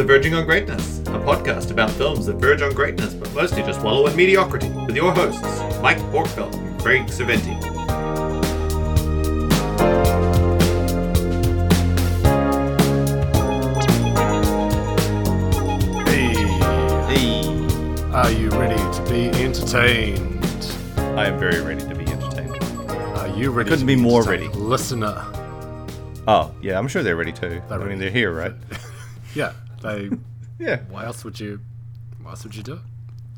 [0.00, 3.82] to Verging on Greatness, a podcast about films that verge on greatness but mostly just
[3.82, 5.42] wallow in mediocrity, with your hosts,
[5.82, 7.58] Mike Borkveld and Craig Saventi.
[16.06, 16.34] Hey,
[17.08, 20.44] Hey, are you ready to be entertained?
[21.18, 22.62] I am very ready to be entertained.
[23.16, 23.70] Are you ready?
[23.70, 24.52] Couldn't to be more entertained?
[24.54, 24.62] ready.
[24.64, 25.24] Listener,
[26.28, 27.62] Oh, yeah, I'm sure they're ready too.
[27.68, 28.00] They're I mean, ready.
[28.00, 28.52] they're here, right?
[29.34, 30.10] yeah, they.
[30.58, 30.80] yeah.
[30.88, 31.60] why else would you?
[32.22, 32.80] Why else would you do it?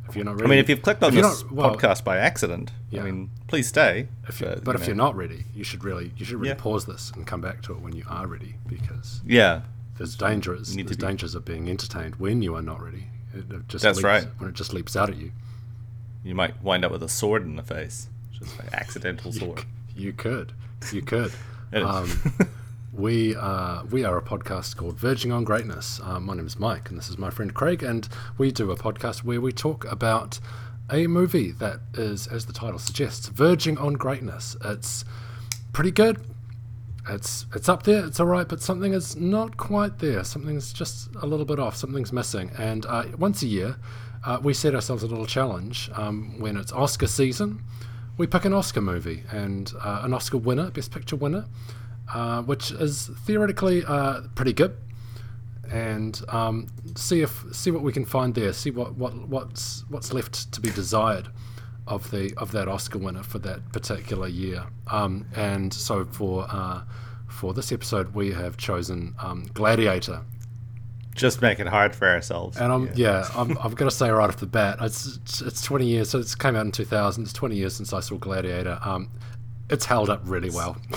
[0.08, 0.44] If you're not ready.
[0.44, 3.00] I mean, if you've clicked on this not- well, podcast by accident, Yeah.
[3.02, 4.08] I mean, please stay.
[4.28, 4.86] if you, but, you if know.
[4.88, 6.54] you're not ready, you should really, you should really Yeah.
[6.58, 9.62] pause this and come back to it when you are ready, because yeah,
[9.96, 10.74] there's dangers.
[10.74, 13.06] There's dangers of being entertained when you are not ready.
[13.32, 14.26] It, it just That's leaps- right.
[14.38, 15.30] When it just leaps out at you,
[16.24, 19.64] you might wind up with a sword in the face, just like accidental sword.
[19.96, 20.52] you could,
[20.92, 21.32] you could.
[21.74, 22.10] Um,
[22.92, 25.98] we uh, we are a podcast called Verging on Greatness.
[26.04, 28.76] Uh, my name is Mike, and this is my friend Craig, and we do a
[28.76, 30.38] podcast where we talk about
[30.90, 34.56] a movie that is, as the title suggests, verging on greatness.
[34.62, 35.06] It's
[35.72, 36.20] pretty good.
[37.08, 38.04] It's it's up there.
[38.04, 40.22] It's all right, but something is not quite there.
[40.22, 41.76] Something's just a little bit off.
[41.76, 42.50] Something's missing.
[42.58, 43.76] And uh, once a year,
[44.24, 45.90] uh, we set ourselves a little challenge.
[45.94, 47.62] Um, when it's Oscar season,
[48.18, 51.46] we pick an Oscar movie and uh, an Oscar winner, Best Picture winner,
[52.12, 54.76] uh, which is theoretically uh, pretty good.
[55.70, 58.52] And um, see if see what we can find there.
[58.52, 61.28] See what, what what's what's left to be desired
[61.86, 64.64] of the of that Oscar winner for that particular year.
[64.90, 66.82] Um, and so for uh,
[67.28, 70.20] for this episode, we have chosen um, Gladiator.
[71.14, 72.56] Just make it hard for ourselves.
[72.56, 75.62] And I'm yeah, I'm, I've got to say right off the bat, it's, it's it's
[75.62, 76.10] 20 years.
[76.10, 77.24] So it came out in 2000.
[77.24, 78.78] It's 20 years since I saw Gladiator.
[78.82, 79.10] Um,
[79.70, 80.76] it's held up really well.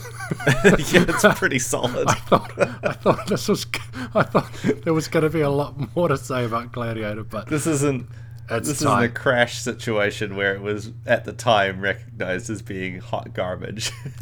[0.47, 2.07] yeah, it's pretty solid.
[2.09, 2.51] I thought
[2.83, 3.65] I thought this was
[4.13, 4.51] I thought
[4.83, 8.07] there was going to be a lot more to say about Gladiator, but This isn't.
[8.47, 12.99] It's this isn't a crash situation where it was at the time recognized as being
[12.99, 13.91] hot garbage.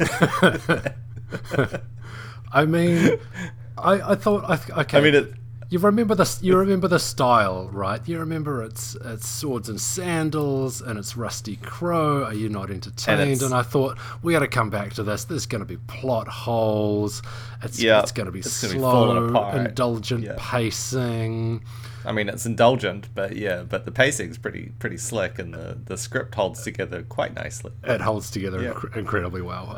[2.50, 3.18] I mean,
[3.76, 4.96] I I thought I okay.
[4.96, 5.34] I mean, it,
[5.74, 8.00] You remember the you remember the style, right?
[8.06, 12.22] You remember it's it's swords and sandals and it's Rusty Crowe.
[12.22, 13.20] Are you not entertained?
[13.22, 15.24] it's- And, I thought we got to come back to this.
[15.24, 17.22] There's going to be plot holes.
[17.60, 20.36] It's Yeah, it's going to be gonna be slow, indulgent Yeah.
[20.38, 21.64] pacing.
[22.04, 25.96] I mean, it's indulgent, but yeah, but the pacing's pretty pretty slick, and the, the
[25.96, 27.72] script holds together quite nicely.
[27.82, 28.74] It holds together Yeah.
[28.74, 29.74] incre- incredibly well.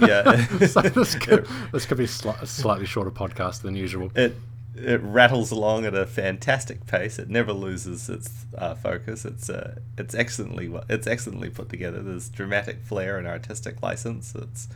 [0.00, 0.46] Yeah.
[0.66, 4.12] so this could this could be sli- a slightly shorter podcast than usual.
[4.14, 4.36] It
[4.76, 7.18] it rattles along at a fantastic pace.
[7.18, 9.24] It never loses its uh, focus.
[9.24, 12.02] It's uh, it's excellently it's excellently put together.
[12.02, 14.34] There's dramatic flair and artistic license.
[14.34, 14.68] It's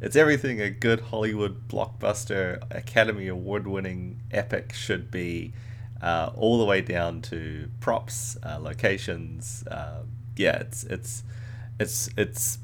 [0.00, 5.54] it's everything a good Hollywood blockbuster, Academy Award winning epic should be,
[6.02, 9.64] uh, all the way down to props, uh, locations.
[9.66, 10.02] Uh,
[10.36, 11.22] yeah, it's it's
[11.80, 12.58] it's it's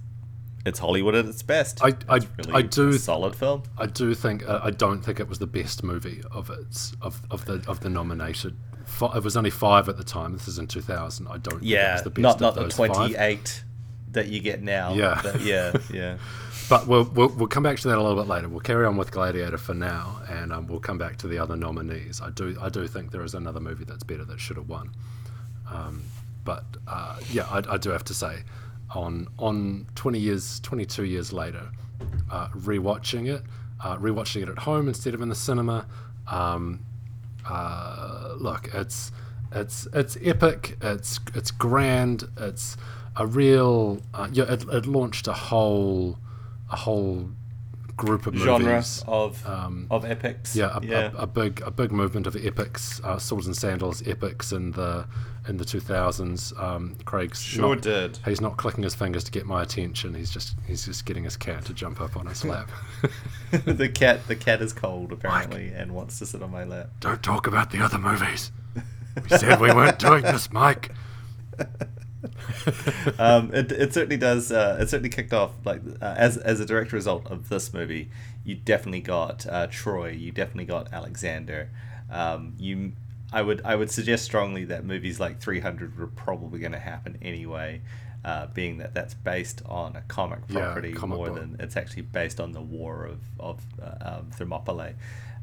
[0.64, 1.82] it's Hollywood at its best.
[1.82, 3.64] I- I- really I do a solid film.
[3.78, 7.20] I do think uh, I don't think it was the best movie of its of,
[7.30, 8.56] of the of the nominated.
[9.00, 10.32] It was only five at the time.
[10.32, 11.26] This is in two thousand.
[11.28, 11.54] I don't.
[11.60, 13.64] think it Yeah, was the best not of not the twenty eight
[14.12, 14.92] that you get now.
[14.94, 15.18] Yeah.
[15.22, 16.18] but yeah, yeah.
[16.68, 18.48] But we'll, we'll we'll come back to that a little bit later.
[18.48, 21.56] We'll carry on with Gladiator for now, and um, we'll come back to the other
[21.56, 22.20] nominees.
[22.20, 24.92] I do I do think there is another movie that's better that should have won.
[25.70, 26.02] Um,
[26.44, 28.42] but uh, yeah, I, I do have to say,
[28.94, 31.70] on on twenty years, twenty two years later,
[32.30, 33.42] uh, rewatching it,
[33.82, 35.86] uh, rewatching it at home instead of in the cinema.
[36.26, 36.84] Um,
[37.46, 39.12] uh, look, it's
[39.52, 40.76] it's it's epic.
[40.80, 42.24] It's it's grand.
[42.36, 42.76] It's
[43.16, 44.00] a real.
[44.14, 46.18] Uh, yeah, it, it launched a whole
[46.70, 47.30] a whole
[47.96, 49.04] group of Genre movies.
[49.06, 50.56] of Um, of epics.
[50.56, 51.10] Yeah, a, yeah.
[51.14, 55.06] A, a big a big movement of epics, uh, swords and sandals epics in the
[55.48, 56.52] in the two thousands.
[56.58, 58.18] Um, Craig's Sure not, did.
[58.24, 60.14] He's not clicking his fingers to get my attention.
[60.14, 62.70] He's just he's just getting his cat to jump up on his lap.
[63.50, 66.90] the cat the cat is cold apparently and wants to sit on my lap.
[67.00, 68.52] Don't talk about the other movies.
[69.22, 70.92] We said we weren't doing this, Mike.
[73.18, 74.52] um, it, it certainly does.
[74.52, 78.10] Uh, it certainly kicked off like uh, as as a direct result of this movie.
[78.44, 80.10] You definitely got uh, Troy.
[80.10, 81.70] You definitely got Alexander.
[82.10, 82.92] Um, you,
[83.32, 87.18] I would I would suggest strongly that movies like 300 were probably going to happen
[87.22, 87.80] anyway,
[88.24, 91.36] uh, being that that's based on a comic Yeah, property comic more book.
[91.40, 94.94] than it's actually based on the War of of uh, um, Thermopylae.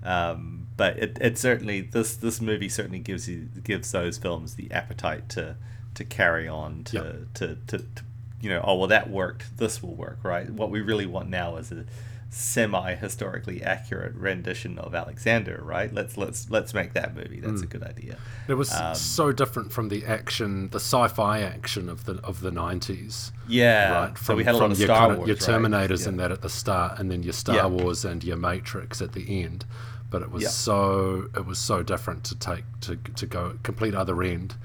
[0.02, 4.72] Um, but it, it certainly this this movie certainly gives you gives those films the
[4.72, 5.58] appetite to
[5.96, 7.34] to carry on to, Yep.
[7.36, 8.04] to, to, to
[8.42, 11.58] you know oh well that worked this will work right what we really want now
[11.58, 11.86] is a
[12.30, 15.94] semi historically accurate rendition of Alexander, right?
[15.94, 17.40] Let's let's let's make that movie.
[17.40, 17.64] That's mm.
[17.64, 18.18] a good idea.
[18.48, 22.52] It was um, so different from the action, the sci-fi action of the of the
[22.52, 23.32] nineties.
[23.48, 24.18] Yeah, right.
[24.18, 26.00] From, so we had a lot of Star kind of, Wars, your Terminators right?
[26.02, 26.08] yeah.
[26.10, 27.66] and that at the start, and then your Star yeah.
[27.66, 29.66] Wars and your Matrix at the end.
[30.12, 30.50] But it was yeah.
[30.50, 34.56] so it was so different to take to to go complete other end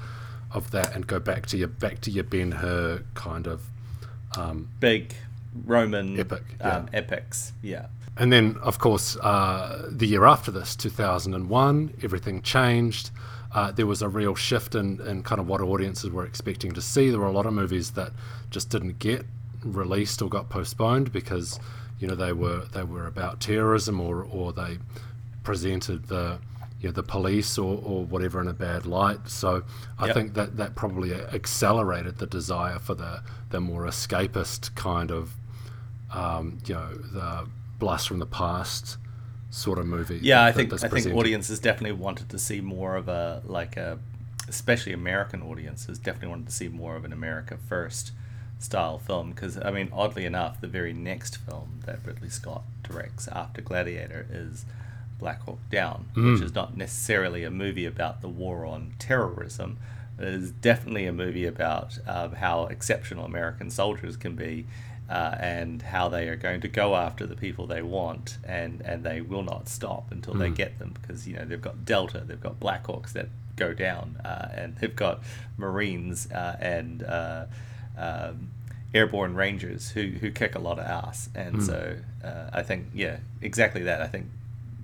[0.55, 3.67] of that and go back to your back to your Ben Hur kind of
[4.37, 5.15] um, big
[5.65, 6.99] Roman epic um, yeah.
[6.99, 7.53] epics.
[7.63, 7.87] Yeah.
[8.17, 13.11] And then, of course, uh, the year after this, 2001, everything changed.
[13.53, 16.81] Uh, there was a real shift in, in kind of what audiences were expecting to
[16.81, 17.11] see.
[17.11, 18.13] There were a lot of movies that
[18.51, 19.25] just didn't get
[19.65, 21.59] released or got postponed because,
[21.99, 24.79] you know, they were they were about terrorism or, or they
[25.43, 26.39] presented the
[26.85, 29.27] you know, the police or, or whatever in a bad light.
[29.27, 29.65] So
[29.99, 30.15] I yep.
[30.15, 35.33] think that that probably accelerated the desire for the the more escapist kind of
[36.13, 37.49] um, you know, the
[37.79, 38.99] blast from the past
[39.49, 40.19] sort of movie.
[40.21, 43.79] Yeah, that, I think I think audiences definitely wanted to see more of a like
[43.79, 43.99] a,
[44.47, 48.13] especially American audiences definitely wanted to see more of an America first
[48.59, 53.27] style film because I mean, oddly enough, the very next film that Ridley Scott directs
[53.29, 54.67] after Gladiator is
[55.19, 56.35] Black Hawk Down, mm.
[56.35, 59.79] which is not necessarily a movie about the war on terrorism.
[60.19, 64.67] It is definitely a movie about um, how exceptional American soldiers can be
[65.09, 69.05] uh, and how they are going to go after the people they want, and, and
[69.05, 70.39] they will not stop until mm.
[70.39, 74.21] they get them because you know they've got Delta, they've got Blackhawks that go down,
[74.25, 75.23] uh, and they've got
[75.59, 77.47] Marines uh, and uh,
[77.99, 78.51] um,
[78.95, 81.67] airborne Rangers who who kick a lot of ass, and mm.
[81.67, 84.01] so uh, I think yeah, exactly that.
[84.01, 84.27] I think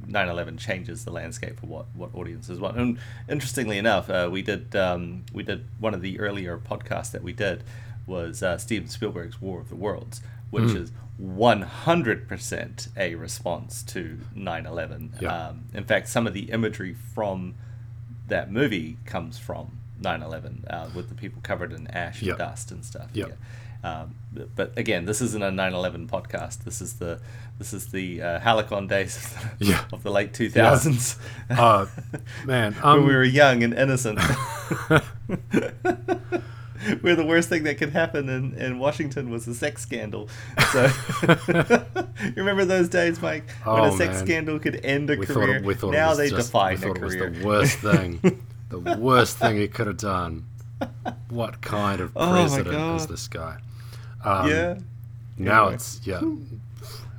[0.07, 2.77] 9/11 changes the landscape for what, what audiences want.
[2.77, 2.99] And
[3.29, 7.33] interestingly enough, uh, we did um, we did one of the earlier podcasts that we
[7.33, 7.65] did
[8.07, 10.21] was uh, Steven Spielberg's War of the Worlds,
[10.51, 10.77] which mm.
[10.77, 10.93] is
[11.23, 15.15] 100% a response to 9 11.
[15.21, 15.49] Yeah.
[15.49, 17.55] Um, in fact, some of the imagery from
[18.29, 22.71] that movie comes from 9 11 uh, with the people covered in ash and dust
[22.71, 23.11] and stuff.
[23.13, 23.27] Yeah.
[23.83, 24.15] Um,
[24.55, 26.65] but again, this isn't a 9/11 podcast.
[26.65, 27.21] This is the
[27.59, 29.85] this is the uh, Halicon days of the, yeah.
[29.93, 31.19] of the late 2000s.
[31.49, 31.63] Yeah.
[31.63, 31.87] Uh,
[32.45, 34.21] man, um, when we were young and innocent.
[37.03, 40.29] where the worst thing that could happen in, in Washington was a sex scandal.
[40.73, 40.91] So
[42.25, 44.27] you remember those days, Mike, when oh, a sex man.
[44.27, 45.61] scandal could end a we career.
[45.61, 46.97] Thought, thought now they just, define a career.
[46.97, 50.47] It was the worst thing, the worst thing he could have done.
[51.29, 53.59] What kind of oh president oh is this guy?
[54.25, 54.79] Um, yeah.
[55.39, 55.75] Now anyway.
[55.75, 56.21] it's yeah.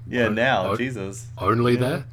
[0.07, 1.27] Yeah, now o- Jesus.
[1.38, 1.80] Only yeah.
[1.80, 2.03] that.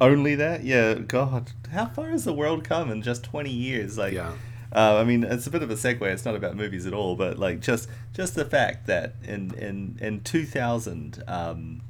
[0.00, 0.64] Only that?
[0.64, 0.94] Yeah.
[0.94, 3.96] God, how far has the world come in just twenty years?
[3.98, 4.14] Like.
[4.14, 4.32] Yeah
[4.74, 6.02] uh, I mean, it's a bit of a segue.
[6.02, 9.96] It's not about movies at all, but like just just the fact that in in
[10.00, 11.80] in two thousand, um,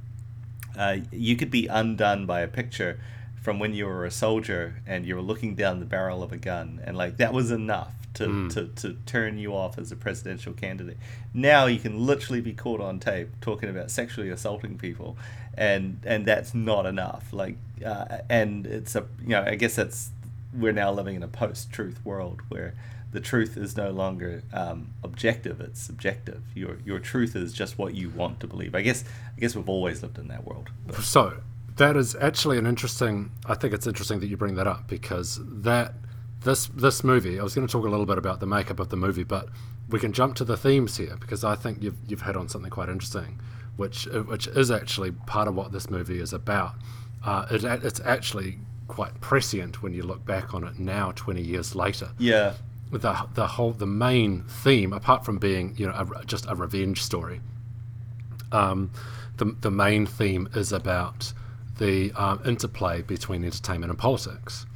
[0.77, 3.01] uh, you could be undone by a picture
[3.43, 6.37] from when you were a soldier and you were looking down the barrel of a
[6.37, 8.53] gun, and like that was enough to, mm.
[8.55, 10.97] to, to turn you off as a presidential candidate.
[11.33, 15.17] Now you can literally be caught on tape talking about sexually assaulting people,
[15.57, 17.33] and and that's not enough.
[17.33, 20.11] Like, uh, and it's a you know I guess that's
[20.57, 22.75] we're now living in a post-truth world where
[23.11, 26.43] the truth is no longer um, objective; it's subjective.
[26.55, 28.75] Your your truth is just what you want to believe.
[28.75, 29.05] I guess
[29.37, 30.71] I guess we've always lived in that world.
[30.87, 31.03] But.
[31.03, 31.41] So
[31.77, 33.33] that is actually an interesting.
[33.47, 35.95] I think it's interesting that you bring that up because that
[36.45, 37.41] this this movie.
[37.41, 39.49] I was going to talk a little bit about the makeup of the movie, but
[39.91, 42.71] we can jump to the themes here because I think you've you've hit on something
[42.71, 43.41] quite interesting,
[43.77, 46.75] which which is actually part of what this movie is about.
[47.25, 51.75] Uh, it, it's actually quite prescient when you look back on it now, 20 years
[51.75, 52.11] later.
[52.19, 52.53] Yeah.
[52.91, 57.03] The, the whole the main theme, apart from being you know a, just a revenge
[57.03, 57.41] story,
[58.53, 58.91] um,
[59.39, 61.33] the the main theme is about
[61.79, 64.67] the um, interplay between entertainment and politics.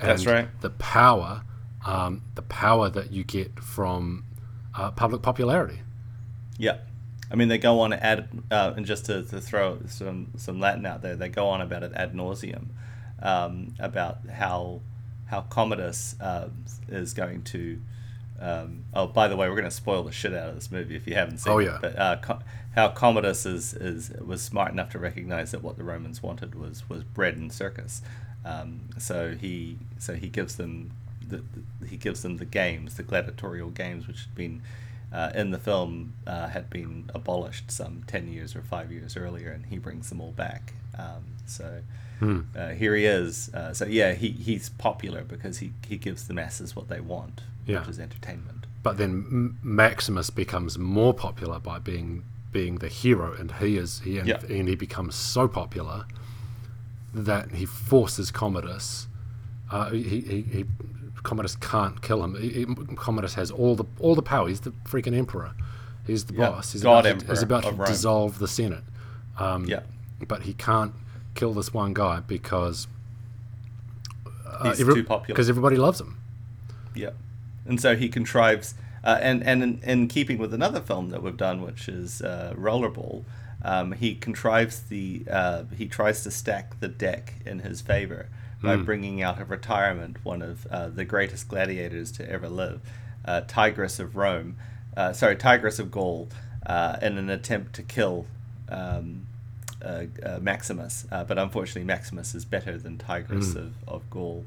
[0.00, 0.48] That's right.
[0.60, 1.42] The power,
[1.84, 4.24] um, the power that you get from
[4.74, 5.80] uh, public popularity.
[6.58, 6.78] Yeah.
[7.30, 10.86] I mean, they go on ad, uh, and just to, to throw some, some Latin
[10.86, 12.66] out there, they go on about it ad nauseum
[13.22, 14.80] um, about how
[15.26, 16.48] how Commodus uh,
[16.88, 17.80] is going to.
[18.38, 20.94] Um, oh, by the way, we're going to spoil the shit out of this movie
[20.94, 21.54] if you haven't seen it.
[21.54, 21.64] oh, it.
[21.64, 21.78] yeah.
[21.80, 22.38] But uh, Co-
[22.74, 26.88] how Commodus is, is was smart enough to recognize that what the Romans wanted was
[26.88, 28.02] was bread and circus.
[28.46, 30.92] Um, so he so he gives them
[31.28, 31.38] the,
[31.80, 34.62] the, he gives them the games, the gladiatorial games, which had been
[35.12, 39.50] uh, in the film uh, had been abolished some ten years or five years earlier,
[39.50, 40.74] and he brings them all back.
[40.98, 41.82] Um, so
[42.18, 42.40] Hmm.
[42.56, 43.50] Uh, here he is.
[43.52, 47.42] Uh, so yeah, he, he's popular because he, he gives the masses what they want,
[47.66, 47.80] yeah.
[47.80, 48.64] which is entertainment.
[48.82, 54.18] But then Maximus becomes more popular by being being the hero, and he is he
[54.18, 54.40] and, Yeah.
[54.48, 56.06] and he becomes so popular
[57.24, 59.08] that he forces Commodus.
[59.70, 60.64] Uh, he, he, he
[61.22, 62.40] Commodus can't kill him.
[62.40, 62.64] He,
[62.96, 64.46] Commodus has all the all the power.
[64.48, 65.52] He's the freaking emperor.
[66.06, 66.72] He's the Yeah, boss.
[66.72, 67.88] He's God about to, emperor he's about to Rome.
[67.88, 68.84] dissolve the Senate.
[69.38, 69.80] Um, Yeah.
[70.28, 70.92] but he can't
[71.34, 72.86] kill this one guy because
[74.62, 75.26] He's too popular.
[75.26, 76.16] because everybody loves him.
[76.94, 77.10] Yeah,
[77.66, 81.36] and so he contrives, uh, and and in, in keeping with another film that we've
[81.36, 83.24] done, which is uh, Rollerball,
[83.62, 88.28] um, he contrives the uh, he tries to stack the deck in his favor
[88.62, 92.80] by bringing out of retirement one of uh, the greatest gladiators to ever live,
[93.24, 94.56] uh, Tigris of Rome,
[94.96, 96.28] uh, sorry, Tigris of Gaul,
[96.64, 98.26] uh, in an attempt to kill.
[98.68, 99.26] Um,
[99.84, 104.44] uh, uh, Maximus, uh, but unfortunately Maximus is better than Tigris of, of Gaul,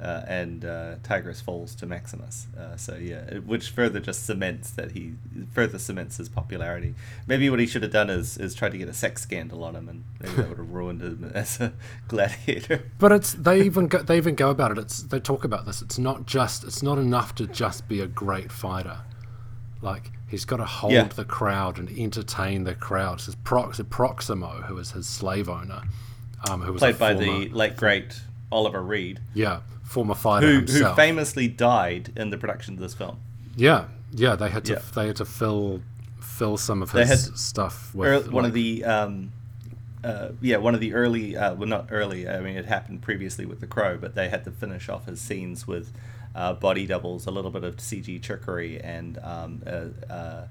[0.00, 2.46] uh, and uh, Tigris falls to Maximus.
[2.56, 5.14] Uh, so yeah, which further just cements that he
[5.52, 6.94] further cements his popularity.
[7.26, 9.74] Maybe what he should have done is is try to get a sex scandal on
[9.74, 11.72] him, and maybe that would have ruined him as a
[12.06, 12.84] gladiator.
[12.98, 14.78] But it's they even go, they even go about it.
[14.78, 15.82] It's they talk about this.
[15.82, 18.98] It's not just it's not enough to just be a great fighter.
[19.82, 21.04] Like he's got to hold Yeah.
[21.08, 23.14] the crowd and entertain the crowd.
[23.26, 25.82] It's Prox, Proximo, who is his slave owner,
[26.48, 28.20] um, who was Played by former, the late great
[28.52, 33.18] Oliver Reed, yeah former fighter who who famously died in the production of this film.
[33.56, 34.36] yeah, yeah.
[34.36, 34.80] They had to Yeah.
[34.94, 35.80] they had to fill
[36.20, 39.32] fill some of his had- stuff with one like- of the um,
[40.04, 43.44] uh, yeah one of the early uh, well not early I mean it happened previously
[43.46, 45.92] with the crow but they had to finish off his scenes with
[46.36, 50.46] uh, body doubles a little bit of CG trickery and um, uh, uh,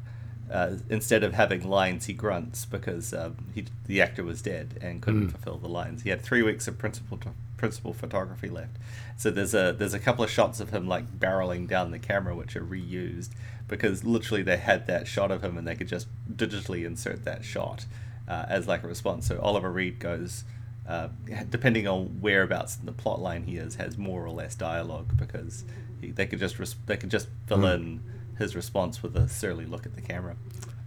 [0.52, 5.02] uh, instead of having lines he grunts because um, he, the actor was dead and
[5.02, 7.18] couldn't fulfill the lines he had three weeks of principal
[7.56, 8.76] principal photography left
[9.18, 12.36] so there's a there's a couple of shots of him like barreling down the camera
[12.36, 13.32] which are reused
[13.68, 17.44] because literally they had that shot of him and they could just digitally insert that
[17.44, 17.86] shot
[18.28, 19.28] uh, as like a response.
[19.28, 20.44] So Oliver Reed goes,
[20.88, 21.10] uh,
[21.50, 25.66] depending on whereabouts in the plot line he is, has more or less dialogue because
[26.00, 28.02] he, they could just res- they could just fill in
[28.38, 30.36] his response with a surly look at the camera.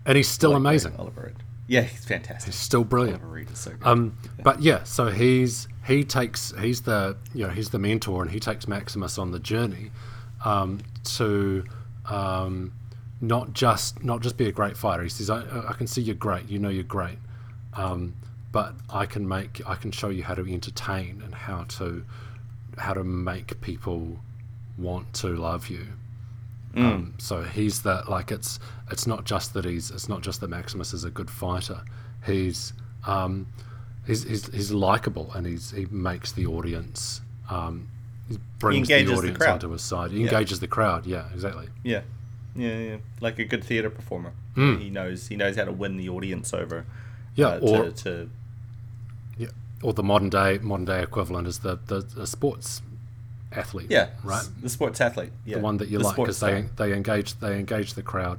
[0.07, 0.95] and he's still Like amazing.
[0.99, 1.37] Oliver Reed.
[1.67, 2.47] Yeah, he's fantastic.
[2.53, 3.21] He's still brilliant.
[3.21, 3.87] Oliver Reed is so good.
[3.87, 8.31] Um, but yeah, so he's he takes he's the you know he's the mentor and
[8.31, 9.91] he takes Maximus on the journey
[10.45, 11.65] um, to
[12.07, 12.73] um,
[13.21, 15.03] not just not just be a great fighter.
[15.03, 16.49] He says, I, "I can see you're great.
[16.49, 17.19] You know you're great,
[17.75, 18.15] um,
[18.53, 22.05] but I can make I can show you how to entertain and how to
[22.79, 24.17] how to make people
[24.79, 25.87] want to love you."
[26.77, 28.61] Um, so he's that like it's
[28.93, 31.83] it's not just that he's it's not just that Maximus is a good fighter.
[32.25, 32.75] He's
[33.09, 33.49] um,
[34.07, 37.89] he's he's, he's likable and he's he makes the audience um,
[38.29, 39.53] he brings the engages the audience crowd.
[39.55, 40.11] onto his side.
[40.13, 40.25] He Yeah.
[40.31, 41.05] engages the crowd.
[41.07, 41.69] Yeah, exactly.
[41.83, 42.03] yeah,
[42.55, 42.97] yeah, yeah.
[43.21, 44.33] Like a good theater performer.
[44.55, 46.85] He knows he knows how to win the audience over.
[47.35, 48.31] Yeah, uh, or to, to
[49.39, 49.49] yeah,
[49.83, 52.83] or the modern day modern day equivalent is the the, the sports
[53.53, 53.87] athlete.
[53.91, 54.47] yeah, right.
[54.61, 55.33] The sports athlete.
[55.47, 58.39] Yeah, The one that you the like because they they engage they engage the crowd.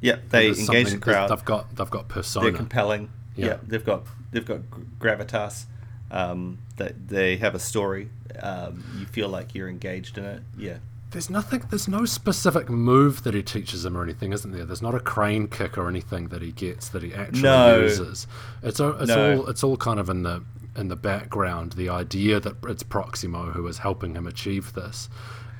[0.00, 1.30] yeah they engage the crowd.
[1.30, 2.44] They've got they've got persona.
[2.46, 3.10] they're compelling.
[3.36, 3.46] Yeah.
[3.46, 3.56] Yeah.
[3.66, 4.60] they've got they've got
[4.98, 5.64] gravitas.
[6.12, 8.10] Um, that they have a story.
[8.42, 10.42] Um, you feel like you're engaged in it.
[10.58, 10.78] Yeah,
[11.12, 11.62] There's nothing.
[11.70, 14.64] There's no specific move that he teaches him or anything, isn't there?
[14.64, 17.82] There's not a crane kick or anything that he gets that he actually No.
[17.82, 18.26] uses.
[18.64, 18.92] It's all.
[18.98, 19.36] It's No.
[19.38, 19.46] all.
[19.48, 20.42] It's all kind of in the
[20.76, 21.72] in the background.
[21.74, 25.08] The idea that it's Proximo who is helping him achieve this.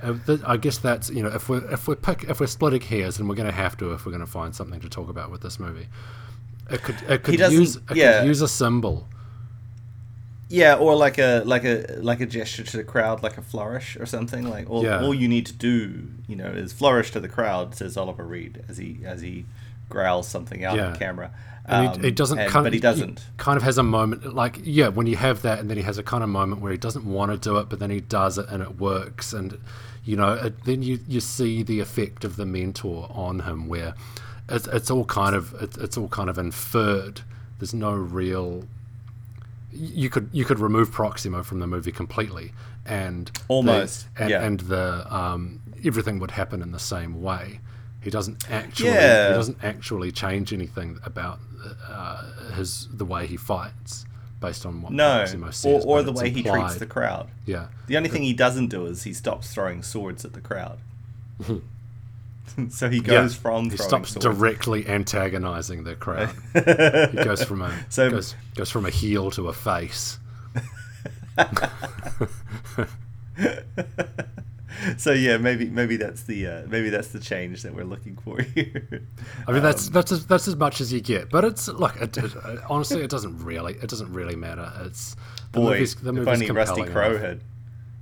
[0.03, 3.29] I guess that's you know if we're if we're pick, if we're splitting hairs and
[3.29, 5.43] we're going to have to if we're going to find something to talk about with
[5.43, 5.89] this movie,
[6.71, 8.21] it could it could use it yeah.
[8.21, 9.07] could use a symbol.
[10.49, 13.97] yeah, or like a like a like a gesture to the crowd, like a flourish
[13.97, 14.49] or something.
[14.49, 15.03] Like all, Yeah.
[15.03, 17.75] all you need to do, you know, is flourish to the crowd.
[17.77, 19.45] Says Oliver Reed as he as he
[19.89, 20.89] growls something out Yeah.
[20.89, 21.31] on camera.
[21.67, 23.25] And Um, he, he doesn't, and- kind but he doesn't.
[23.37, 25.99] Kind of has a moment, like yeah, when you have that, and then he has
[25.99, 28.39] a kind of moment where he doesn't want to do it, but then he does
[28.39, 29.59] it, and it works, and
[30.05, 33.95] you know, it, then you you see the effect of the mentor on him, where
[34.51, 37.23] it's it's all kind of it's, it's all kind of inferred.
[37.59, 38.65] There's no real.
[39.73, 42.53] You could you could remove Proximo from the movie completely,
[42.85, 44.43] and the- Almost, and, yeah.
[44.45, 47.61] and the um, everything would happen in the same way.
[48.03, 49.29] He doesn't actually Yeah.
[49.29, 51.39] he doesn't actually change anything about
[51.89, 54.07] uh, his the way he fights
[54.41, 57.29] based on what No, Proximo or, says, or but the way he treats the crowd.
[57.45, 60.79] yeah The only thing he doesn't do is he stops throwing swords at the crowd.
[62.71, 63.41] so he goes Yeah.
[63.41, 64.25] from he stops swords.
[64.25, 66.31] directly antagonizing the crowd.
[66.55, 70.19] he goes from a So- goes goes from a heel to a face.
[74.97, 78.41] so yeah, maybe maybe that's the uh, maybe that's the change that we're looking for
[78.43, 79.03] here.
[79.47, 81.31] I mean, that's um, that's as, that's as much as you get.
[81.31, 82.33] But it's look, it, it,
[82.69, 84.71] honestly, it doesn't really it doesn't really matter.
[84.83, 85.17] It's
[85.53, 87.41] the boy, movies, the if only Rusty Crowe had uh,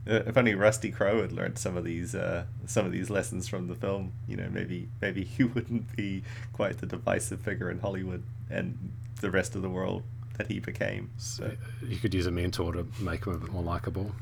[0.09, 3.69] if only Rusty Crowe had learned some of these uh, some of these lessons from
[3.69, 6.23] the film, you know, maybe maybe he wouldn't be
[6.53, 10.03] quite the divisive figure in Hollywood and the rest of the world
[10.39, 11.11] that he became.
[11.19, 14.13] So you could use a mentor to make him a bit more likable.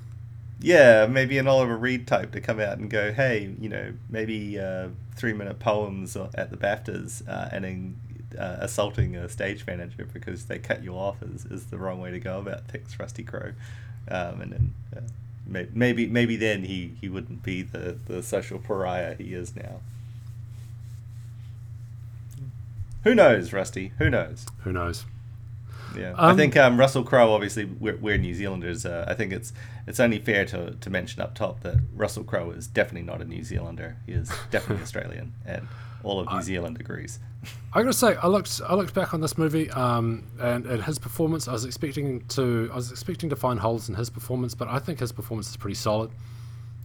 [0.59, 4.59] Yeah, maybe an Oliver Reed type to come out and go, hey, you know, maybe
[4.59, 8.01] uh, three minute poems at the BAFTAs uh, and in,
[8.39, 12.11] uh, assaulting a stage manager because they cut you off is, is the wrong way
[12.11, 13.53] to go about things, Rusty Crowe.
[14.09, 15.01] Um, and then uh,
[15.47, 19.81] maybe maybe then he, he wouldn't be the, the social pariah he is now.
[23.05, 23.93] Who knows, Rusty?
[23.99, 24.47] Who knows?
[24.65, 25.05] Who knows?
[25.97, 27.33] Yeah, um, I think um, Russell Crowe.
[27.33, 28.85] Obviously, we're, we're New Zealanders.
[28.85, 29.53] Uh, I think it's
[29.87, 33.25] it's only fair to, to mention up top that Russell Crowe is definitely not a
[33.25, 33.97] New Zealander.
[34.07, 35.69] He is definitely Australian, and
[36.03, 37.19] all of New Zealand agrees.
[37.73, 40.99] I gotta say, I looked I looked back on this movie, um, and, and his
[40.99, 41.49] performance.
[41.49, 44.79] I was expecting to I was expecting to find holes in his performance, but I
[44.79, 46.11] think his performance is pretty solid.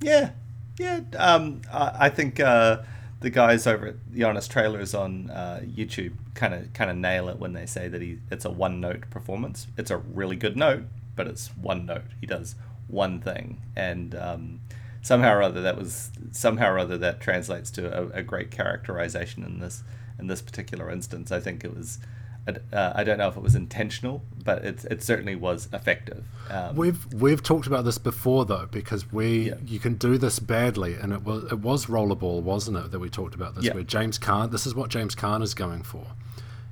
[0.01, 0.32] Yeah,
[0.80, 1.01] yeah.
[1.18, 2.39] Um, I, I think.
[2.39, 2.84] Uh,
[3.22, 7.30] the guys over at the Honest Trailers on uh, YouTube kind of kind of nail
[7.30, 9.68] it when they say that he it's a one note performance.
[9.77, 12.06] It's a really good note, but it's one note.
[12.20, 12.56] He does
[12.88, 14.62] one thing, and um,
[15.01, 19.44] somehow or other that was somehow or other that translates to a, a great characterization
[19.44, 19.84] in this
[20.21, 21.31] in this particular instance.
[21.31, 21.99] I think it was
[22.47, 26.25] uh, I don't know if it was intentional, but it, it certainly was effective.
[26.49, 29.55] Um, we've we've talked about this before though, because we yeah.
[29.65, 32.91] you can do this badly, and it was it was rollerball, wasn't it?
[32.91, 33.73] That we talked about this, yeah.
[33.73, 34.51] where James Caan.
[34.51, 36.07] This is what James Caan is going for.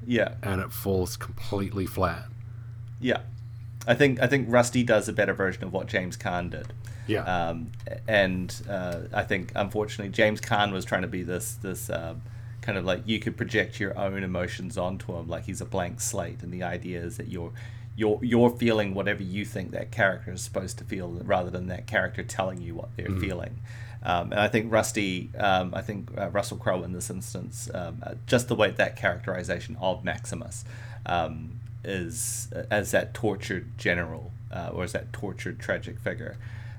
[0.05, 2.25] Yeah, and it falls completely flat.
[2.99, 3.21] Yeah,
[3.87, 6.73] I think I think Rusty does a better version of what James Caan did.
[7.05, 7.71] Yeah, um,
[8.07, 11.91] and uh, I think unfortunately James Caan was trying to be this this.
[11.91, 12.15] Uh,
[12.61, 16.01] kind of like you could project your own emotions onto him like he's a blank
[16.01, 16.41] slate.
[16.41, 17.51] And the idea is that you're
[17.95, 21.87] you're you're feeling whatever you think that character is supposed to feel rather than that
[21.87, 23.19] character telling you what they're mm-hmm.
[23.19, 23.59] feeling.
[24.01, 28.01] Um, and I think Rusty, um, I think uh, Russell Crowe in this instance, um,
[28.01, 30.63] uh, just the way that characterization of Maximus
[31.05, 36.37] um, is uh, as that tortured general uh, or as that tortured tragic figure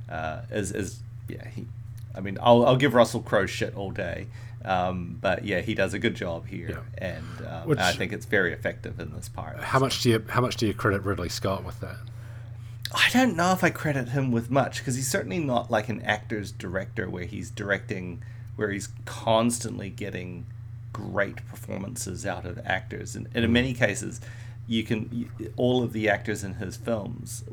[0.08, 1.66] uh, is is yeah he,
[2.14, 4.26] I mean I'll I'll give Russell Crowe shit all day,
[4.64, 7.16] um, but yeah, he does a good job here, yeah.
[7.16, 9.58] and um, Which, I think it's very effective in this part.
[9.58, 9.84] How so.
[9.84, 11.96] much do you how much do you credit Ridley Scott with that?
[12.92, 16.02] I don't know if I credit him with much because he's certainly not like an
[16.02, 18.22] actor's director where he's directing
[18.56, 20.46] where he's constantly getting
[20.92, 24.20] great performances out of actors, and, and in many cases,
[24.66, 27.44] you can all of the actors in his films,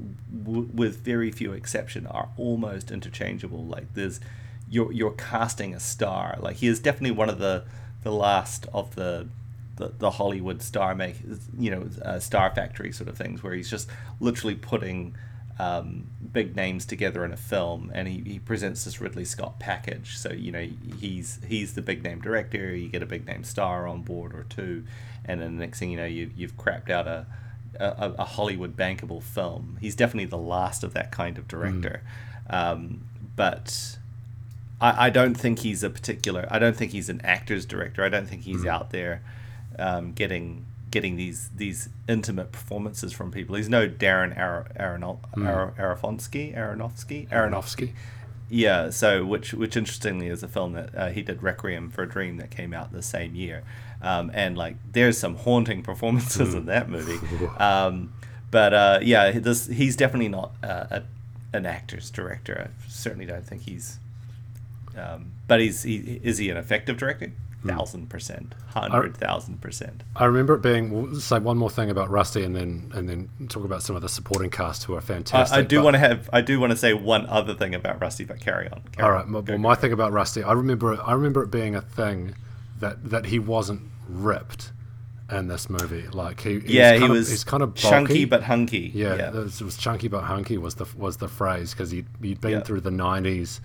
[0.43, 3.63] w- with very few exception, are almost interchangeable.
[3.63, 4.19] Like there's
[4.69, 6.37] you're you're casting a star.
[6.39, 7.65] Like he is definitely one of the
[8.03, 9.27] the last of the
[9.77, 11.17] the, the Hollywood star make
[11.57, 15.15] you know uh, Star Factory sort of things where he's just literally putting
[15.59, 20.17] um, big names together in a film, and he, he presents this Ridley Scott package.
[20.17, 20.67] So you know
[20.99, 22.75] he's he's the big name director.
[22.75, 24.83] You get a big name star on board or two,
[25.25, 27.25] and then the next thing you know you you've crapped out a
[27.79, 29.77] a, a Hollywood bankable film.
[29.79, 32.01] He's definitely the last of that kind of director.
[32.49, 32.53] Mm.
[32.53, 33.01] Um,
[33.35, 33.96] but
[34.79, 36.47] I, I don't think he's a particular.
[36.49, 38.03] I don't think he's an actor's director.
[38.03, 38.67] I don't think he's mm.
[38.67, 39.21] out there
[39.79, 43.55] um, getting getting these these intimate performances from people.
[43.55, 45.47] He's no Darren Ar- Aronol- mm.
[45.47, 46.55] Ar- Aronofsky.
[46.55, 47.29] Aronofsky.
[47.29, 47.91] Aronofsky.
[48.49, 48.89] Yeah.
[48.91, 52.37] So, which which interestingly is a film that uh, he did Requiem for a Dream
[52.37, 53.63] that came out the same year,
[54.01, 56.57] um, and like there's some haunting performances mm.
[56.57, 57.19] in that movie.
[57.57, 58.13] Um,
[58.49, 61.03] but uh, yeah, this he's definitely not uh, a,
[61.51, 62.69] an actor's director.
[62.69, 63.99] I certainly don't think he's
[64.97, 67.31] um, but he's he, is he an effective director?
[67.61, 67.69] Hmm.
[67.69, 70.03] Thousand percent, hundred thousand percent.
[70.15, 70.91] I remember it being.
[70.91, 74.01] We'll say one more thing about Rusty, and then and then talk about some of
[74.01, 75.57] the supporting cast who are fantastic.
[75.57, 76.29] I, I do want to have.
[76.31, 78.83] I do want to say one other thing about Rusty, but carry on.
[78.91, 79.25] Carry all right.
[79.25, 79.33] On.
[79.33, 81.01] Well, go, my thing about Rusty, I remember.
[81.01, 82.35] I remember it being a thing
[82.79, 84.71] that that he wasn't ripped
[85.31, 86.07] in this movie.
[86.07, 87.89] Like he, he yeah, was he was of, he's kind of bulky.
[87.89, 88.91] chunky but hunky.
[88.93, 89.29] Yeah, yeah.
[89.29, 92.81] It, was, chunky but hunky was the was the phrase because he he'd been through
[92.81, 93.59] the '90s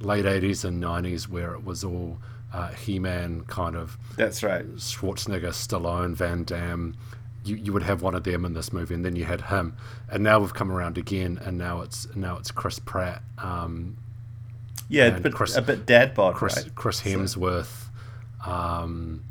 [0.00, 2.18] late 80s and 90s where it was all
[2.52, 3.98] uh, He-Man kind of.
[4.16, 4.64] That's right.
[4.76, 6.96] Schwarzenegger, Stallone, Van Damme.
[7.44, 9.76] You, you would have one of them in this movie, and then you had him,
[10.08, 13.22] and now we've come around again, and now it's now it's Chris Pratt.
[13.36, 13.98] Um,
[14.88, 16.74] yeah, but Chris, a bit dad bod, Chris, right?
[16.74, 17.88] Chris Hemsworth,
[18.46, 19.24] um,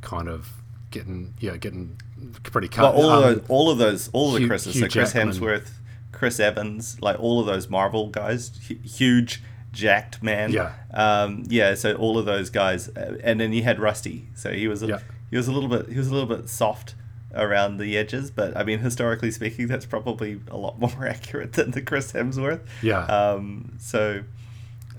[0.00, 0.50] kind of
[0.90, 1.96] getting yeah getting
[2.42, 2.94] pretty cut.
[2.94, 4.74] Well, all um, of those, all of those, all Hugh, the Chris's.
[4.74, 5.34] Hugh so Chris Jackman.
[5.34, 5.70] Hemsworth,
[6.10, 8.50] Chris Evans, like all of those Marvel guys,
[8.82, 9.40] huge
[9.72, 10.52] jacked man.
[10.52, 10.72] Yeah.
[10.92, 11.74] Um, yeah.
[11.74, 14.28] So all of those guys, uh, and then you had Rusty.
[14.34, 14.98] So he was a, Yeah.
[15.30, 16.94] he was a little bit he was a little bit soft
[17.34, 21.70] around the edges, but I mean historically speaking, that's probably a lot more accurate than
[21.72, 22.60] the Chris Hemsworth.
[22.82, 23.04] Yeah.
[23.06, 24.22] Um, so.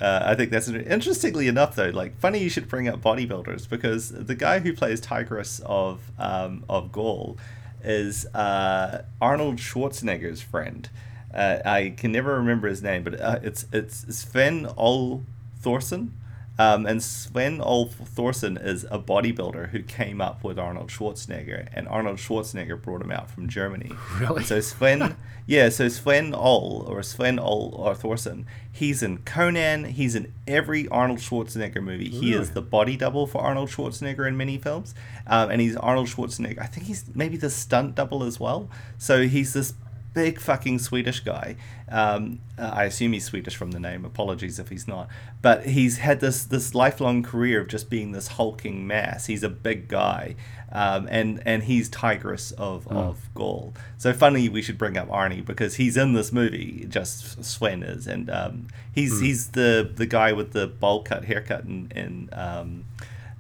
[0.01, 1.89] Uh, I think that's interestingly enough, though.
[1.89, 6.65] Like, funny you should bring up bodybuilders because the guy who plays Tigris of um,
[6.67, 7.38] of Gaul
[7.83, 10.89] is uh, Arnold Schwarzenegger's friend.
[11.34, 15.24] Uh, I can never remember his name, but uh, it's it's Sven Ol
[15.60, 16.13] Thorson.
[16.60, 22.17] Um, and Sven-Ole Thorsen is a bodybuilder who came up with Arnold Schwarzenegger, and Arnold
[22.17, 23.91] Schwarzenegger brought him out from Germany.
[24.19, 24.43] Really?
[24.43, 25.17] So Sven,
[25.48, 29.86] yeah, so Sven-Ole or Sven-Ole or Thorsen, he's in Conan.
[29.86, 32.10] He's in every Arnold Schwarzenegger movie.
[32.10, 34.93] He is the body double for Arnold Schwarzenegger in many films,
[35.26, 36.62] um, and he's Arnold Schwarzenegger.
[36.62, 38.69] I think he's maybe the stunt double as well.
[39.00, 39.74] So he's this
[40.13, 41.56] big fucking Swedish guy.
[41.89, 44.06] Um, uh, I assume he's Swedish from the name.
[44.06, 45.08] Apologies if he's not.
[45.41, 49.26] But he's had this this lifelong career of just being this hulking mass.
[49.28, 50.36] He's a big guy,
[50.71, 53.73] um, and and he's Tigris of of Gaul.
[53.97, 56.86] So funny we should bring up Arnie because he's in this movie.
[56.89, 61.65] Just Sven is, and um, he's he's the the guy with the bowl cut haircut
[61.65, 62.86] in in um,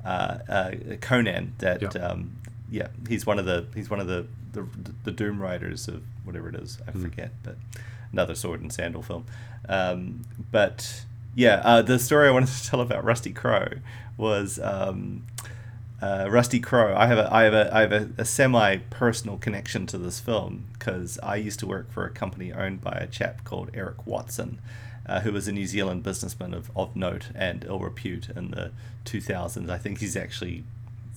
[0.05, 1.89] uh, uh, Conan that Yeah.
[2.01, 2.35] um,
[2.73, 4.65] yeah, he's one of the he's one of the the,
[5.03, 6.79] the Doom Riders of whatever it is.
[6.87, 7.55] I forget, but
[8.11, 9.25] another sword and sandal film.
[9.69, 11.05] Um, but
[11.35, 13.73] yeah, uh, the story I wanted to tell about Rusty Crowe
[14.17, 15.27] was um,
[16.01, 16.95] uh, Rusty Crowe.
[16.97, 20.19] I have a I have a I have a, a semi personal connection to this
[20.19, 24.07] film because I used to work for a company owned by a chap called Eric
[24.07, 24.59] Watson.
[25.05, 28.71] Uh, who was a New Zealand businessman of, of note and ill repute in the
[29.03, 29.69] 2000s.
[29.69, 30.63] I think he's actually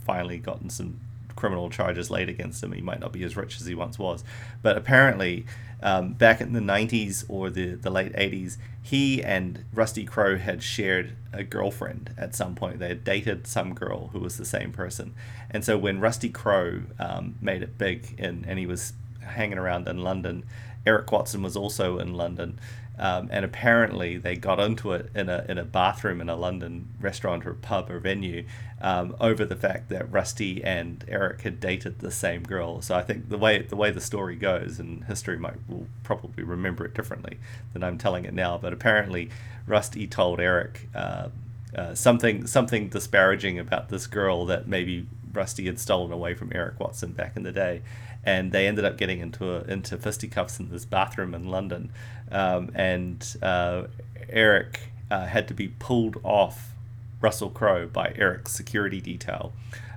[0.05, 0.99] finally gotten some
[1.37, 2.72] criminal charges laid against him.
[2.72, 4.25] He might not be as rich as he once was.
[4.62, 5.46] But apparently,
[5.83, 10.62] um, back in the 90s or the, the late 80s, he and Rusty Crowe had
[10.62, 12.79] shared a girlfriend at some point.
[12.79, 15.14] They had dated some girl who was the same person.
[15.51, 19.87] And so when Rusty Crowe um, made it big and, and he was hanging around
[19.88, 20.44] in London,
[20.87, 22.59] Eric Watson was also in London.
[22.98, 26.88] Um, and apparently they got into it in a, in a bathroom in a London
[26.98, 28.46] restaurant or pub or venue
[28.80, 32.80] um, over the fact that Rusty and Eric had dated the same girl.
[32.80, 36.42] So I think the way the way the story goes, and history might will probably
[36.42, 37.38] remember it differently
[37.72, 38.59] than I'm telling it now.
[38.59, 39.30] But apparently,
[39.66, 41.28] Rusty told Eric uh,
[41.74, 46.80] uh, something something disparaging about this girl that maybe Rusty had stolen away from Eric
[46.80, 47.82] Watson back in the day,
[48.27, 51.91] and they ended up getting into a, into fisticuffs in this bathroom in London,
[52.31, 53.85] um, and uh,
[54.29, 56.73] Eric uh, had to be pulled off
[57.21, 59.53] Russell Crowe by Eric's security detail.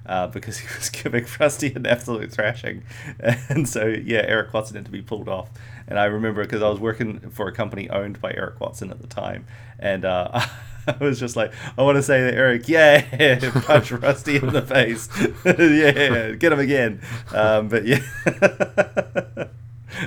[0.06, 2.82] Uh, because he was giving Rusty an absolute thrashing,
[3.50, 5.50] and so yeah, Eric Watson had to be pulled off.
[5.88, 9.02] And I remember because I was working for a company owned by Eric Watson at
[9.02, 9.46] the time,
[9.78, 10.42] and uh,
[10.88, 14.62] I was just like, I want to say to Eric, yeah, punch Rusty in the
[14.62, 15.10] face,
[15.46, 17.02] yeah, get him again.
[17.34, 18.02] Um, but yeah,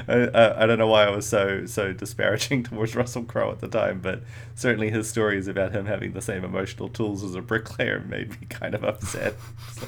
[0.09, 3.69] I, I, don't know why I was so so disparaging towards Russell Crowe at the
[3.69, 4.23] time, but
[4.55, 8.47] certainly his stories about him having the same emotional tools as a bricklayer made me
[8.49, 9.35] kind of upset.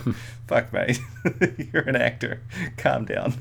[0.05, 0.17] Like,
[0.47, 1.01] Fuck, mate,
[1.73, 2.41] you're an actor.
[2.77, 3.41] Calm down.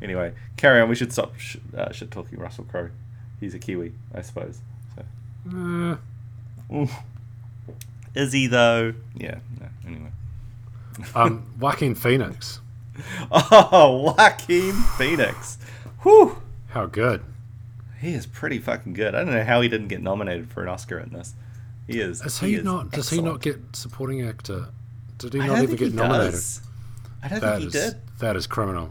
[0.00, 0.88] anyway, carry on.
[0.88, 2.90] We should stop sh- uh, shit talking Russell Crowe.
[3.40, 4.60] He's a Kiwi, I suppose.
[5.46, 5.96] Uh,
[8.14, 8.94] Is he though?
[9.14, 9.38] Yeah.
[9.60, 9.66] No.
[9.86, 10.10] Anyway.
[11.14, 12.60] um, Joaquin Phoenix.
[13.30, 15.58] Oh, Joaquin Phoenix.
[16.02, 16.42] Whew.
[16.68, 17.22] How good.
[18.00, 19.14] He is pretty fucking good.
[19.14, 21.34] I don't know how he didn't get nominated for an Oscar in this.
[21.86, 22.20] He is.
[22.22, 22.90] Is he, is not?
[22.90, 24.66] Does he not get supporting actor?
[25.18, 26.32] Did he not even get nominated?
[26.32, 26.60] does.
[27.22, 28.00] I don't That think he is did.
[28.20, 28.90] that is criminal.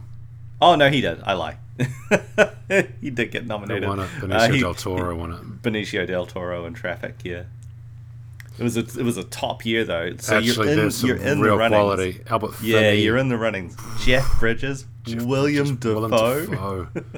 [0.60, 1.22] Oh no, he did.
[1.24, 1.58] I lie.
[3.02, 3.88] he did get nominated.
[3.88, 4.04] won it.
[4.04, 5.42] Uh, Benicio he- del Toro won it.
[5.62, 7.16] Benicio del Toro and Traffic.
[7.24, 7.44] Yeah.
[8.60, 10.16] It was a it was a top year though.
[10.18, 11.80] So Actually, you're in there's some you're in real the runnings.
[11.80, 12.22] quality.
[12.28, 13.78] Albert Yeah, Finney, you're in the runnings.
[14.04, 17.04] Jeff Bridges, Jeff William Bridges, Dafoe, Willem Dafoe.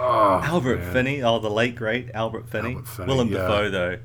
[0.00, 0.92] Oh, Albert man.
[0.92, 2.70] Finney, oh the late great Albert Finney.
[2.74, 3.38] Albert Finney, Willem yeah.
[3.38, 3.98] Dafoe though.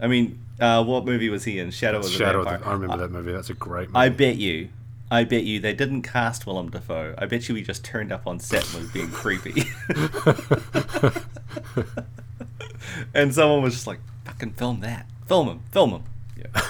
[0.00, 1.70] I mean, uh, what movie was he in?
[1.70, 2.40] Shadow of the Shadow.
[2.40, 3.32] Of the, I remember that movie.
[3.32, 3.98] That's a great movie.
[3.98, 4.68] I bet you,
[5.10, 7.14] I bet you they didn't cast Willem Dafoe.
[7.16, 9.62] I bet you he just turned up on set and was being creepy.
[13.14, 16.02] and someone was just like, "Fucking film that, film him, film him."
[16.36, 16.46] Yeah.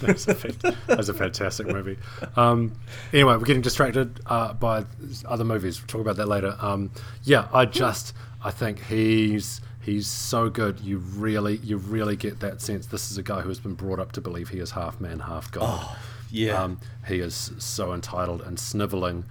[0.00, 1.98] that's, a, fan- that's a fantastic movie.
[2.36, 2.72] Um,
[3.12, 4.84] anyway, we're getting distracted uh, by
[5.24, 5.80] other movies.
[5.80, 6.56] We'll talk about that later.
[6.60, 6.90] Um,
[7.24, 10.80] yeah, I just I think he's he's so good.
[10.80, 12.86] You really you really get that sense.
[12.86, 15.20] This is a guy who has been brought up to believe he is half man,
[15.20, 15.62] half god.
[15.64, 15.98] Oh,
[16.30, 16.62] yeah.
[16.62, 19.24] Um, he is so entitled and sniveling,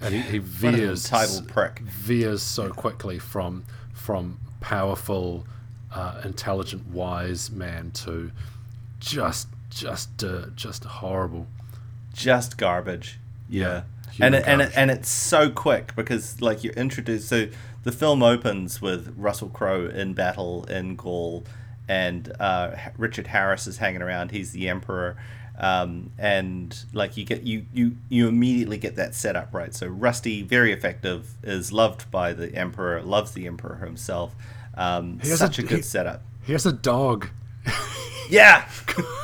[0.00, 1.80] and he, he veers entitled prick.
[1.80, 5.46] veers so quickly from from powerful
[5.92, 8.30] uh, intelligent, wise man to
[8.98, 11.46] just just dirt, just horrible.
[12.12, 13.18] just garbage.
[13.48, 17.28] Yeah, Human and it, and it, and it's so quick because like you're introduced.
[17.28, 17.48] So
[17.82, 21.44] the film opens with Russell Crowe in battle in Gaul,
[21.88, 24.30] and uh, Richard Harris is hanging around.
[24.32, 25.16] He's the emperor.
[25.60, 29.74] Um, and like you get you, you you immediately get that setup right.
[29.74, 34.34] So Rusty, very effective, is loved by the emperor, loves the emperor himself.
[34.74, 36.22] Um, He has such a, a- good he- setup.
[36.44, 37.28] He has a dog.
[38.30, 38.68] Yeah,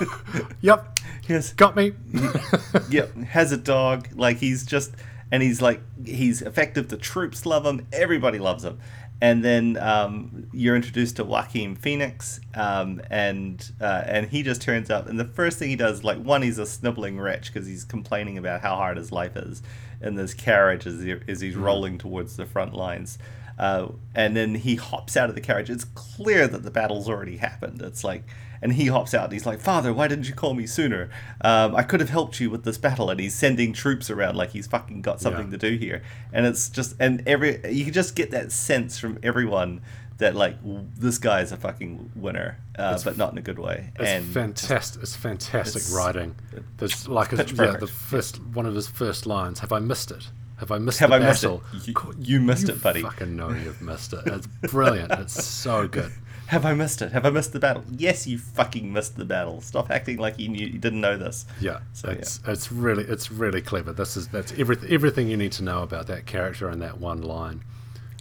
[0.63, 1.53] Yep, yes.
[1.53, 1.93] got me.
[2.91, 4.09] yep, has a dog.
[4.15, 4.95] Like he's just,
[5.31, 6.89] and he's like he's effective.
[6.89, 7.87] The troops love him.
[7.93, 8.81] Everybody loves him.
[9.21, 14.91] And then um, you're introduced to Joaquin Phoenix, um, and uh, and he just turns
[14.91, 15.09] up.
[15.09, 18.37] And the first thing he does, like one, he's a sniveling wretch because he's complaining
[18.37, 19.63] about how hard his life is
[20.03, 23.19] in this carriage as, he, as he's rolling towards the front lines.
[23.59, 25.71] Uh, and then he hops out of the carriage.
[25.71, 27.81] It's clear that the battle's already happened.
[27.81, 28.23] It's like,
[28.67, 31.09] and he hops out and he's like, Father, why didn't you call me sooner?
[31.41, 33.11] Um, I could have helped you with this battle.
[33.11, 35.59] And he's sending troops around like he's fucking got something Yeah.
[35.59, 36.03] to do here.
[36.33, 39.83] And it's just, and every, you can just get that sense from everyone
[40.19, 40.57] that like
[40.99, 43.91] this guy is a fucking winner, uh, but not in a good way.
[44.01, 45.03] It's and fantastic.
[45.03, 46.35] It's fantastic it's- writing.
[46.79, 49.61] There's like a, yeah, the first one of his first lines.
[49.61, 50.29] Have I missed it?
[50.57, 51.49] Have I missed have the I missed it?
[51.49, 51.63] battle?
[51.85, 53.03] You, you missed You it, buddy.
[53.03, 54.21] Fucking know you've missed it.
[54.27, 55.13] It's brilliant.
[55.13, 56.11] it's so good.
[56.49, 57.13] Have I missed it?
[57.13, 57.83] Have I missed the battle?
[57.91, 59.61] Yes, you fucking missed the battle.
[59.61, 61.45] Stop acting like you knew you didn't know this.
[61.61, 63.93] Yeah, So, it's it's really it's really clever.
[63.93, 67.23] This is that's everything everything you need to know about that character in that one
[67.23, 67.63] line.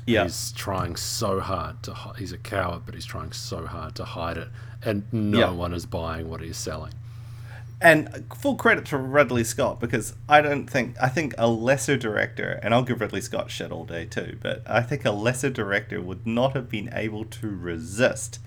[0.07, 0.23] Yeah.
[0.23, 4.37] He's trying so hard to he's a coward, but he's trying so hard to hide
[4.37, 4.49] it,
[4.83, 5.49] and no Yeah.
[5.51, 6.93] one is buying what he's selling.
[7.81, 12.59] And full credit to Ridley Scott because I don't think I think a lesser director,
[12.63, 15.99] and I'll give Ridley Scott shit all day too, but I think a lesser director
[16.01, 18.39] would not have been able to resist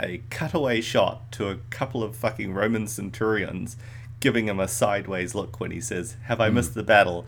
[0.00, 3.76] a cutaway shot to a couple of fucking Roman centurions
[4.20, 7.24] giving him a sideways look when he says, "Have I missed the battle?"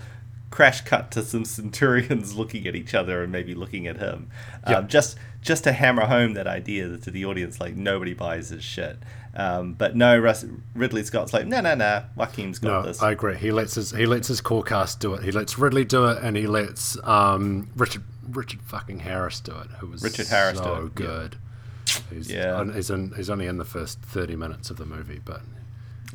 [0.51, 4.29] Crash cut to some centurions looking at each other and maybe looking at him,
[4.69, 4.79] Yeah.
[4.79, 8.63] um, just just to hammer home that idea to the audience, like nobody buys his
[8.63, 8.99] shit.
[9.35, 13.01] Um, but no, Russ, Ridley Scott's like, no, no, no, Joaquin's got No, this.
[13.01, 13.37] I agree.
[13.37, 15.23] He lets his he lets his core cast do it.
[15.23, 19.69] He lets Ridley do it, and he lets um, Richard Richard fucking Harris do it,
[19.79, 20.89] who was Richard Harris so it, yeah.
[21.07, 21.37] good.
[22.11, 22.55] He's, Yeah.
[22.55, 25.43] on- he's in, he's only in the first thirty minutes of the movie, but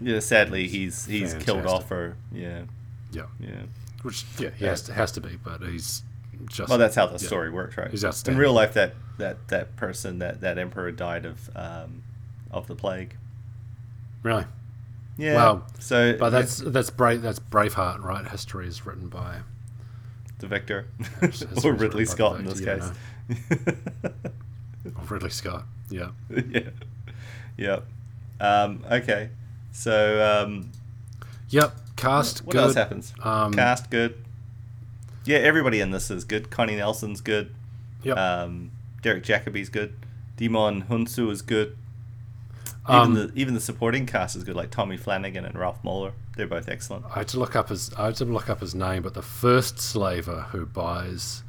[0.01, 2.63] yeah, sadly, he's he's killed off or yeah,
[3.11, 3.61] yeah, yeah.
[4.01, 6.03] which yeah, he has to, has to be, but he's
[6.49, 7.17] just Well, that's how the yeah.
[7.27, 8.27] story works, right?
[8.27, 12.03] In real life, that that that person, that that emperor, died of um,
[12.55, 13.15] of the plague.
[14.23, 14.45] really.
[15.17, 15.35] Yeah.
[15.35, 15.63] Wow.
[15.79, 17.21] So, But that's that's brave.
[17.21, 18.27] That's Braveheart, right?
[18.27, 19.37] History is written by
[20.39, 20.87] the victor,
[21.63, 22.91] or Ridley Scott in this case.
[25.09, 25.63] Ridley Scott.
[25.89, 26.09] Yeah.
[26.49, 26.69] yeah.
[27.57, 27.85] Yep.
[28.41, 29.29] Um, okay.
[29.71, 30.71] So, um,
[31.49, 31.73] Yep.
[31.95, 32.63] Cast what good.
[32.63, 33.13] else happens?
[33.23, 34.21] Um, Cast good.
[35.23, 36.49] Yeah, everybody in this is good.
[36.51, 37.55] Connie Nielsen's good.
[38.03, 38.17] Yep.
[38.17, 39.95] Um, Derek Jacobi's good.
[40.37, 41.77] Djimon Hounsou is good.
[42.87, 46.11] Even Um, the even the supporting cast is good, like Tommy Flanagan and Ralf Moeller.
[46.37, 47.05] They're both excellent.
[47.05, 47.91] I had to look up his.
[47.97, 51.41] I had to look up his name, but the first slaver who buys,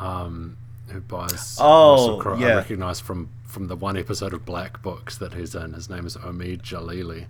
[0.00, 0.56] um,
[0.88, 5.16] who buys Oh, Russell Crowe, I recognise from from the one episode of Black Books
[5.18, 5.74] that he's in.
[5.74, 7.26] His name is Omid Djalili.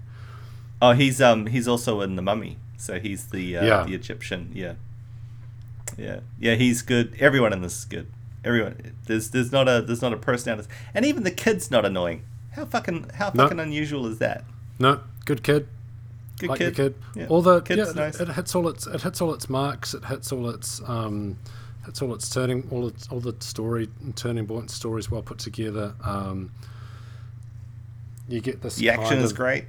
[0.81, 3.83] Oh, he's um he's also in the Mummy, so he's the uh, Yeah.
[3.85, 4.51] the Egyptian.
[4.55, 4.75] Yeah,
[5.99, 6.55] yeah, yeah.
[6.55, 7.15] He's good.
[7.21, 8.07] Everyone in this is good.
[8.43, 8.95] Everyone.
[9.07, 11.71] There's there's not a there's not a person out of this, and even the kid's
[11.71, 12.23] not annoying.
[12.53, 13.45] How fucking how No.
[13.45, 14.45] fucking unusual is that?
[14.79, 15.69] No, good kid.
[16.39, 16.75] Good like kid.
[16.75, 16.95] kid.
[17.15, 17.27] Yeah.
[17.29, 18.19] All the Kid's yeah, nice.
[18.19, 19.95] it hits all its it hits all its marks.
[19.95, 21.39] It hits all its um,
[21.85, 25.95] hits all its turning all its all the story turning point stories well put together.
[26.03, 26.51] Um,
[28.29, 28.77] you get this.
[28.77, 29.65] the action kind is great.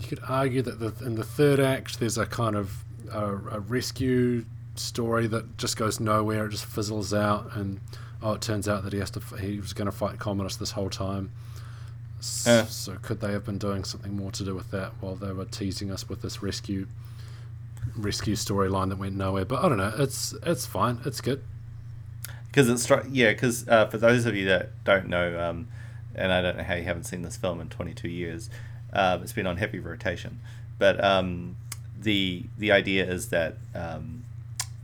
[0.00, 3.60] You could argue that the, in the third act, there's a kind of a, a
[3.60, 4.44] rescue
[4.74, 6.46] story that just goes nowhere.
[6.46, 7.78] It just fizzles out, and
[8.22, 9.20] oh, it turns out that he has to.
[9.38, 11.30] He was going to fight Commodus this whole time.
[12.46, 12.64] Uh.
[12.66, 15.44] So could they have been doing something more to do with that while they were
[15.44, 16.86] teasing us with this rescue
[17.96, 19.44] rescue storyline that went nowhere?
[19.44, 19.92] But I don't know.
[19.98, 21.00] It's it's fine.
[21.04, 21.42] It's good.
[22.46, 25.68] because it's yeah because uh, for those of you that don't know um,
[26.14, 28.50] and i don't know how you haven't seen this film in 22 years
[28.92, 30.38] um, it's been on heavy rotation
[30.78, 31.56] but um,
[31.98, 34.24] the the idea is that um,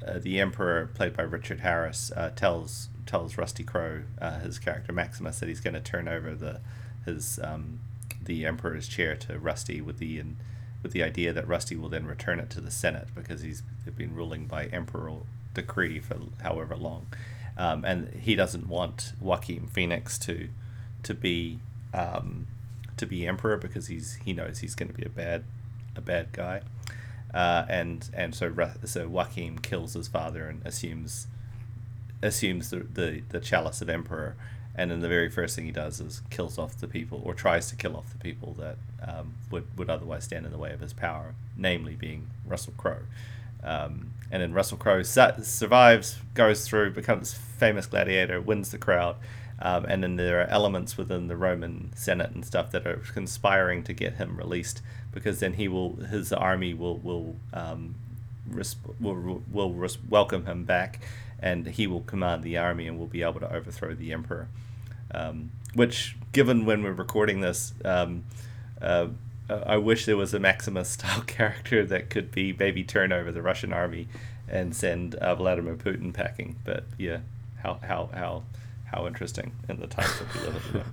[0.06, 4.92] uh, the emperor played by richard harris uh, tells tells rusty crowe uh, his character
[4.92, 6.60] maximus that he's going to turn over the
[7.08, 7.80] his um,
[8.22, 10.36] the emperor's chair to rusty with the in,
[10.82, 13.62] with the idea that rusty will then return it to the senate because he's
[13.96, 15.12] been ruling by emperor
[15.54, 17.06] decree for however long.
[17.56, 20.48] Um, and he doesn't want Joaquin Phoenix to
[21.02, 21.58] to be
[21.92, 22.46] um,
[22.96, 25.44] to be emperor because he's he knows he's going to be a bad
[25.96, 26.60] a bad guy,
[27.34, 28.52] uh, and and so
[28.84, 31.26] so Joachim kills his father and assumes
[32.22, 34.36] assumes the, the the chalice of emperor,
[34.78, 37.68] and then the very first thing he does is kills off the people or tries
[37.68, 40.80] to kill off the people that um, would would otherwise stand in the way of
[40.80, 43.02] his power, namely being Russell Crowe.
[43.64, 49.16] Um, and then Russell Crowe su- survives, goes through, becomes famous gladiator, wins the crowd,
[49.60, 53.82] um, and then there are elements within the Roman Senate and stuff that are conspiring
[53.82, 57.96] to get him released because then he will his army will will um,
[58.48, 61.00] res- will, will res- welcome him back,
[61.40, 64.46] and he will command the army and will be able to overthrow the emperor.
[65.12, 68.24] Um, which, given when we're recording this, um,
[68.80, 69.08] uh,
[69.48, 73.42] I wish there was a Maximus style character that could be maybe turn over the
[73.42, 74.08] Russian army
[74.48, 76.56] and send uh, Vladimir Putin packing.
[76.64, 77.18] But yeah,
[77.62, 78.42] how how how
[78.86, 80.82] how interesting in the times that we live in.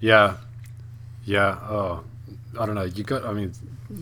[0.00, 0.36] Yeah,
[1.24, 1.56] yeah.
[1.62, 2.04] Oh,
[2.58, 2.82] I don't know.
[2.84, 3.24] You got.
[3.24, 3.54] I mean,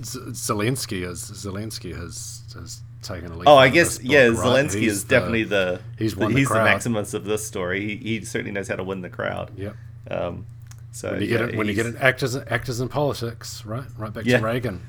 [0.02, 3.42] Z- Zelensky is Zelensky has has taken a.
[3.46, 4.26] Oh, I guess book, yeah.
[4.28, 4.36] right?
[4.36, 6.54] Zelensky He's is definitely the he's the, the he's the.
[6.54, 7.80] Maximus of this story.
[7.80, 9.50] He, he certainly knows how to win the crowd.
[9.56, 9.76] Yep.
[10.10, 10.46] Um,
[10.92, 13.84] so When you yeah, get it, when you get an actors actors in politics, right?
[13.96, 14.38] Right back Yeah.
[14.38, 14.82] to Reagan.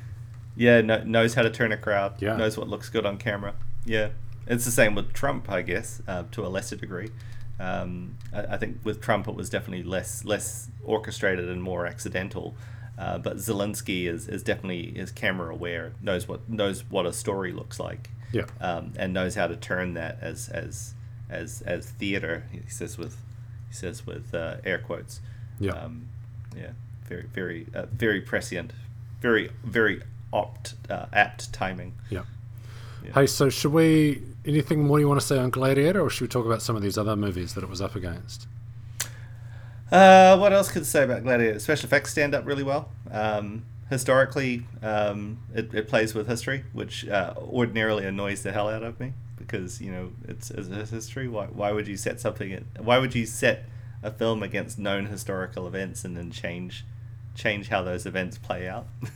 [0.56, 2.22] Yeah, kno- knows how to turn a crowd.
[2.22, 2.36] Yeah.
[2.36, 3.54] Knows what looks good on camera.
[3.86, 4.10] Yeah.
[4.46, 7.10] It's the same with Trump, I guess, uh, to a lesser degree.
[7.60, 12.56] Um, I, I think with Trump it was definitely less less orchestrated and more accidental.
[12.98, 17.52] Uh, but Zelensky is, is definitely is camera aware, knows what knows what a story
[17.52, 18.46] looks like, Yeah.
[18.62, 20.94] um, and knows how to turn that as as
[21.30, 22.44] as as theater.
[22.52, 23.18] He says with
[23.68, 25.22] he says with uh, air quotes.
[25.60, 25.72] Yeah.
[25.72, 26.08] Um,
[26.56, 26.72] yeah.
[27.08, 28.74] Very very uh, very prescient,
[29.22, 31.94] very very opt uh, apt timing.
[32.12, 32.24] Yeah.
[33.04, 33.14] Yeah.
[33.14, 34.22] Hey, so should we?
[34.46, 36.82] Anything more you want to say on Gladiator, or should we talk about some of
[36.82, 38.48] these other movies that it was up against?
[39.92, 41.60] Uh, what else could I say about Gladiator?
[41.60, 42.90] Special effects stand up really well.
[43.12, 48.84] Um, historically, um, it, it plays with history, which uh, ordinarily annoys the hell out
[48.84, 51.28] of me because you know it's, it's a history.
[51.28, 52.66] Why, why would you set something?
[52.80, 53.66] Why would you set
[54.02, 56.86] a film against known historical events and then change
[57.36, 58.88] change how those events play out?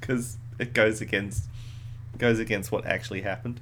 [0.00, 1.44] Because it goes against
[2.18, 3.58] goes against what actually happened.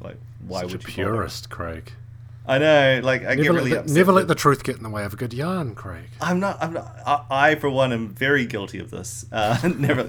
[0.00, 1.92] Like, why Such would a you purist, Craig?
[2.46, 3.94] I know, like I Never, get really let, upset.
[3.94, 6.04] the, never let the truth get in the way of a good yarn, Craig.
[6.20, 6.62] I'm not.
[6.62, 6.94] I'm not.
[7.06, 9.24] I, I for one, am very guilty of this.
[9.32, 10.02] Uh, never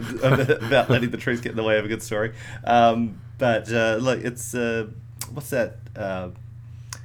[0.66, 2.34] about letting the truth get in the way of a good story.
[2.66, 4.88] Um, but uh, look, it's uh,
[5.32, 5.78] what's that?
[5.96, 6.30] Uh,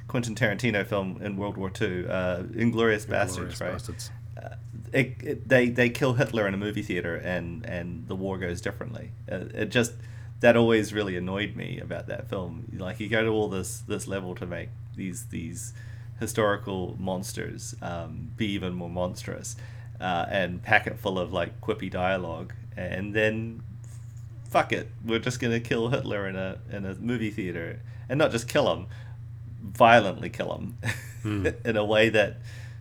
[0.09, 3.71] Quentin Tarantino film in World War II, uh, Inglourious Basterds, right?
[3.71, 4.11] Bastards.
[4.37, 4.55] Uh,
[4.91, 8.59] it, it, they they kill Hitler in a movie theater, and and the war goes
[8.59, 9.11] differently.
[9.31, 9.93] Uh, it just
[10.41, 12.65] that always really annoyed me about that film.
[12.77, 15.73] Like you go to all this this level to make these these
[16.19, 19.55] historical monsters um, be even more monstrous,
[19.99, 23.63] uh, and pack it full of like quippy dialogue, and then
[24.49, 28.31] fuck it, we're just gonna kill Hitler in a in a movie theater, and not
[28.31, 28.87] just kill him,
[29.61, 30.77] violently kill him,
[31.23, 31.47] Hmm.
[31.65, 32.37] in a way that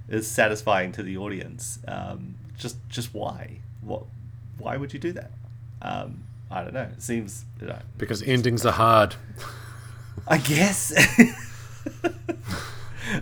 [0.08, 1.78] is satisfying to the audience.
[1.86, 3.60] Um, just just why?
[3.82, 4.04] What?
[4.58, 5.30] Why would you do that?
[5.80, 6.88] Um, I don't know.
[6.92, 7.44] It seems.
[7.60, 9.14] You know, Because endings are hard.
[10.26, 10.92] I guess.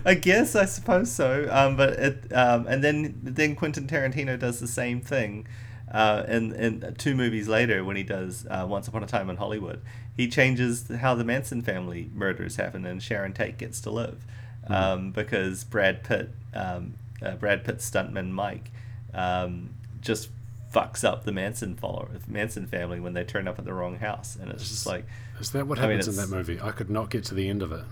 [0.05, 1.47] I guess I suppose so.
[1.51, 5.47] Um, but it um, and then then Quentin Tarantino does the same thing.
[5.91, 9.37] Uh, in, in two movies later, when he does uh, Once Upon a Time in
[9.37, 9.81] Hollywood,
[10.15, 14.23] he changes how the Manson family murders happen and Sharon Tate gets to live,
[14.67, 18.69] um, because Brad Pitt, um, uh, Brad Pitt's stuntman Mike,
[19.15, 20.29] um, just
[20.73, 24.35] fucks up the Manson follower, Manson family when they turn up at the wrong house,
[24.39, 25.05] and it's just like,
[25.39, 26.59] Is that what I mean, happens in that movie?
[26.61, 27.83] I could not get to the end of it.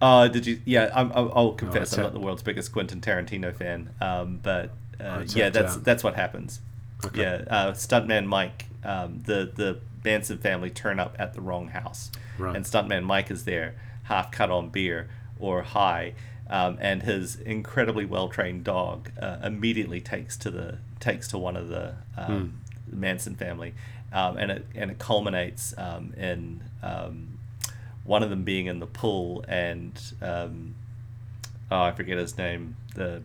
[0.00, 0.60] Uh, did you?
[0.64, 4.40] Yeah, I'm, I'll, I'll confess it's I'm not the world's biggest Quentin Tarantino fan, um,
[4.42, 6.60] but uh, yeah, that's that's what happens.
[7.04, 7.22] Okay.
[7.22, 12.10] Yeah, uh, stuntman Mike, um, the the Manson family turn up at the wrong house,
[12.38, 12.54] Right.
[12.54, 16.12] and stuntman Mike is there, half cut on beer or high,
[16.48, 21.56] um, and his incredibly well trained dog uh, immediately takes to the takes to one
[21.56, 22.26] of the um,
[22.88, 23.00] Hmm.
[23.00, 23.74] Manson family,
[24.12, 27.38] um, and it and it culminates um, in um,
[28.04, 30.74] one of them being in the pool and um,
[31.70, 33.22] oh I forget his name the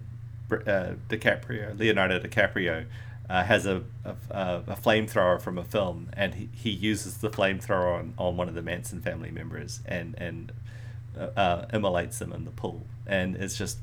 [0.51, 2.86] uh, DiCaprio Leonardo DiCaprio
[3.30, 7.30] uh, has a a, a, a flamethrower from a film and he, he uses the
[7.30, 10.51] flamethrower on, on one of the Manson family members and and
[11.17, 13.78] uh, uh, immolates them in the pool and it's just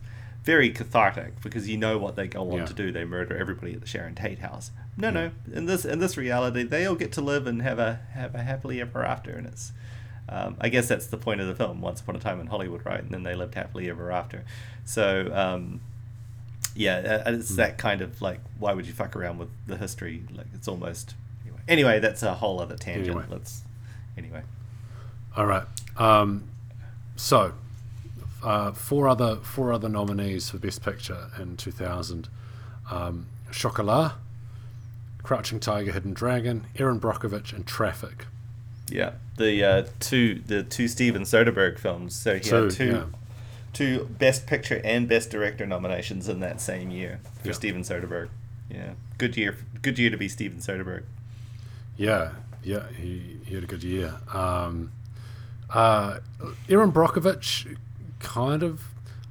[0.44, 2.66] very cathartic because you know what they go on Yeah.
[2.66, 5.98] to do they murder everybody at the Sharon Tate house no no in this in
[5.98, 9.30] this reality they all get to live and have a have a happily ever after
[9.32, 9.72] and it's
[10.30, 12.84] um, I guess that's the point of the film, Once Upon a Time in Hollywood,
[12.84, 13.00] right?
[13.00, 14.44] And then they lived happily ever after.
[14.84, 15.80] So, um,
[16.74, 20.22] yeah, it's that kind of like, why would you fuck around with the history?
[20.30, 21.14] Like, it's almost
[21.44, 21.60] anyway.
[21.66, 23.08] Anyway, that's a whole other tangent.
[23.08, 23.24] Anyway.
[23.30, 23.62] Let's
[24.18, 24.42] anyway.
[25.34, 25.64] All right.
[25.96, 26.44] Um,
[27.16, 27.54] so,
[28.42, 32.28] uh, four other four other nominees for Best Picture in 2000:
[32.90, 34.12] um, Chocolat,
[35.22, 38.26] Crouching Tiger, Hidden Dragon, Erin Brockovich, and Traffic.
[38.90, 42.14] Yeah, the uh, two the two Steven Soderbergh films.
[42.14, 43.04] So he Two, had two yeah.
[43.72, 47.54] two Best Picture and Best Director nominations in that same year for Yeah.
[47.54, 48.28] Steven Soderbergh.
[48.70, 49.56] Yeah, good year.
[49.82, 51.04] Good year to be Steven Soderbergh.
[51.96, 52.30] Yeah,
[52.62, 54.14] yeah, he, he had a good year.
[54.32, 54.92] Um,
[55.70, 56.18] uh,
[56.68, 57.76] Erin Brockovich,
[58.20, 58.82] kind of,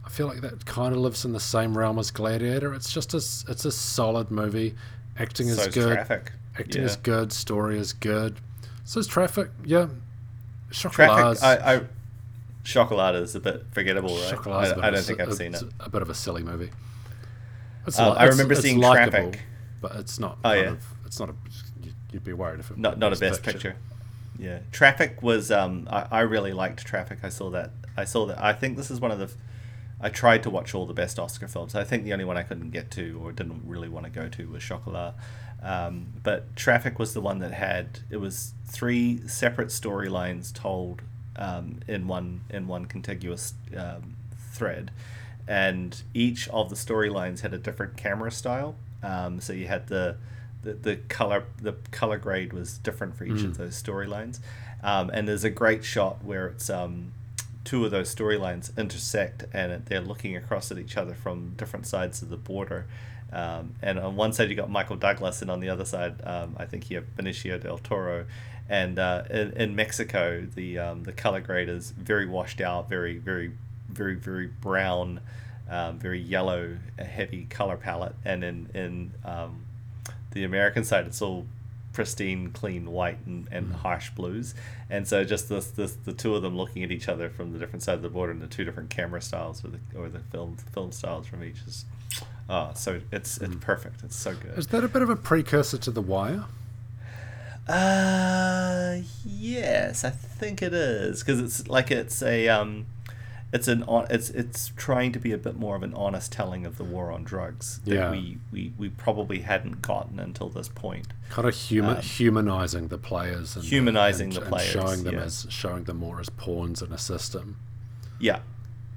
[0.06, 2.74] I feel like that kind of lives in the same realm as Gladiator.
[2.74, 4.76] It's just a, it's a solid movie.
[5.18, 5.94] Acting is So good.
[5.94, 6.32] Traffic.
[6.60, 6.88] Acting Yeah.
[6.88, 7.32] is good.
[7.34, 8.38] Story is good.
[8.84, 9.50] So is Traffic.
[9.66, 9.88] Yeah.
[10.72, 11.64] Chocolat's, Traffic.
[11.66, 11.82] I, I
[12.64, 14.48] Chocolate is a bit forgettable, right?
[14.48, 15.70] I, I don't think I've seen it's it.
[15.80, 16.70] A bit of a silly movie.
[17.86, 19.40] It's Um, li- I remember seeing Traffic.
[19.82, 20.38] but it's not.
[20.44, 20.72] Oh, yeah.
[20.72, 21.34] of- it's not a.
[21.84, 22.78] you- You'd be worried if it.
[22.78, 23.76] Not not a best picture.
[24.40, 25.52] Yeah, Traffic was.
[25.52, 27.20] Um, I, I really liked Traffic.
[27.24, 27.72] I saw that.
[27.98, 28.42] I saw that.
[28.42, 29.26] I think this is one of the.
[29.26, 29.36] f-
[30.00, 31.74] I tried to watch all the best Oscar films.
[31.74, 34.30] I think the only one I couldn't get to or didn't really want to go
[34.30, 35.16] to was Chocolat.
[35.64, 41.02] Um, but Traffic was the one that had it was three separate storylines told
[41.36, 44.16] um, in one in one contiguous um,
[44.52, 44.92] thread,
[45.48, 48.76] and each of the storylines had a different camera style.
[49.02, 50.18] Um, so you had the
[50.62, 54.40] the, the color the color grade was different for each of those storylines,
[54.84, 57.14] um, and there's a great shot where it's um,
[57.68, 62.22] two of those storylines intersect and they're looking across at each other from different sides
[62.22, 62.86] of the border.
[63.34, 66.56] Um, and on one side you got Michael Douglas, and on the other side, um,
[66.58, 68.26] I think you have Benicio del Toro.
[68.70, 73.18] And uh, in, in Mexico, the um, the color grade is very washed out, very
[73.18, 73.52] very
[73.90, 75.20] very very brown,
[75.70, 78.16] um, very yellow, heavy color palette.
[78.24, 79.66] And in in um,
[80.32, 81.46] the American side, it's all
[81.98, 84.54] pristine, clean white and, and harsh blues.
[84.88, 87.58] And so just this, this the two of them looking at each other from the
[87.58, 90.20] different side of the border and the two different camera styles or the or the
[90.20, 91.86] film film styles from each is
[92.52, 94.04] oh so it's it's perfect.
[94.04, 94.56] It's so good.
[94.60, 96.46] Is that a bit of a precursor to The Wire?
[97.68, 102.86] Uh, yes, I think it is because it's like it's a um,
[103.54, 106.78] it's an it's it's trying to be a bit more of an honest telling of
[106.78, 108.12] the war on drugs that Yeah.
[108.12, 111.08] we, we we probably hadn't gotten until this point.
[111.30, 115.16] Kind of human, Um, humanizing the players and Humanizing and, the and players, showing them
[115.16, 115.22] yeah.
[115.22, 117.58] as showing them more as pawns in a system.
[118.20, 118.40] Yeah,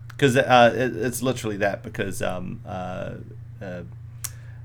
[0.09, 1.83] because uh, it, it's literally that.
[1.85, 3.15] Because um, uh,
[3.63, 3.83] uh,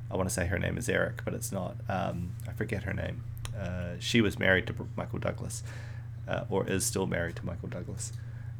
[0.09, 1.75] I want to say her name is Eric, but it's not.
[1.87, 3.23] Um, I forget her name.
[3.55, 5.61] Uh, she was married to Michael Douglas,
[6.27, 8.11] uh, or is still married to Michael Douglas.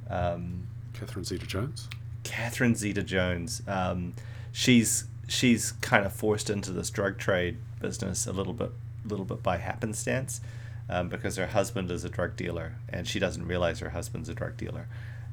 [0.10, 0.68] Um,
[1.00, 1.90] Catherine Zeta-Jones.
[2.24, 3.62] Catherine Zeta-Jones.
[3.68, 4.14] Um,
[4.52, 8.72] she's she's kind of forced into this drug trade business a little bit,
[9.06, 10.42] little bit by happenstance,
[10.90, 14.34] um, because her husband is a drug dealer and she doesn't realize her husband's a
[14.34, 14.88] drug dealer,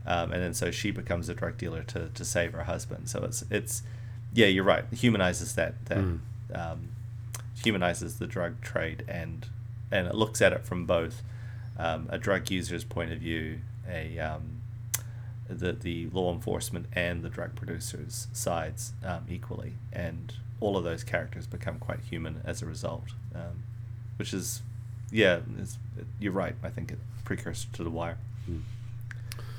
[0.06, 3.08] um, and then so she becomes a drug dealer to, to save her husband.
[3.08, 3.82] So it's it's,
[4.34, 4.84] yeah, you're right.
[4.92, 6.18] Humanizes that that Mm.
[6.54, 6.88] um,
[7.62, 9.46] humanizes the drug trade and
[9.90, 11.22] and it looks at it from both
[11.78, 14.51] um, a drug user's point of view, a um,
[15.54, 21.02] the the law enforcement and the drug producers sides um, equally, and all of those
[21.04, 23.62] characters become quite human as a result, um,
[24.16, 24.62] which is
[25.10, 25.40] yeah,
[26.20, 26.54] you're right.
[26.62, 28.18] I think it precursor to the Wire.
[28.46, 28.58] Hmm.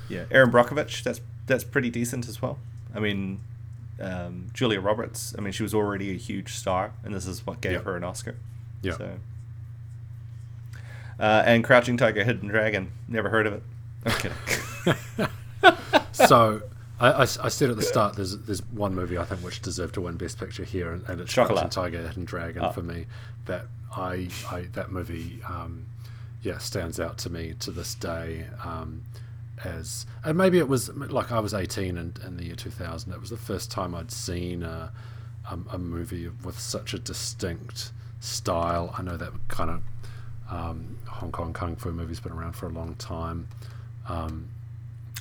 [0.08, 2.58] Yeah, Erin Brockovich, that's that's pretty decent as well.
[2.94, 3.40] I mean,
[4.00, 5.34] um, Julia Roberts.
[5.38, 7.78] I mean, she was already a huge star, and this is what gave Yeah.
[7.82, 8.36] her an Oscar.
[8.82, 8.96] Yeah.
[8.96, 9.18] So.
[11.18, 12.90] Uh, and Crouching Tiger, Hidden Dragon.
[13.08, 13.62] Never heard of it.
[14.04, 15.28] I'm kidding.
[16.12, 16.62] so
[17.00, 20.16] I said at the start, there's there's one movie I think which deserved to win
[20.16, 21.62] Best Picture here, and, and it's Chocolat.
[21.62, 22.70] Crouching Tiger, Hidden Dragon Oh.
[22.70, 23.06] for me.
[23.46, 25.86] That I, I that movie, um,
[26.42, 28.46] yeah, stands out to me to this day.
[28.64, 29.02] Um,
[29.62, 33.12] as and maybe it was like I was 18 in, in the year 2000.
[33.12, 34.92] It was the first time I'd seen a,
[35.50, 38.94] a, a movie with such a distinct style.
[38.98, 39.82] I know that kind of
[40.50, 43.48] um, Hong Kong kung fu movie's been around for a long time.
[44.08, 44.48] Um,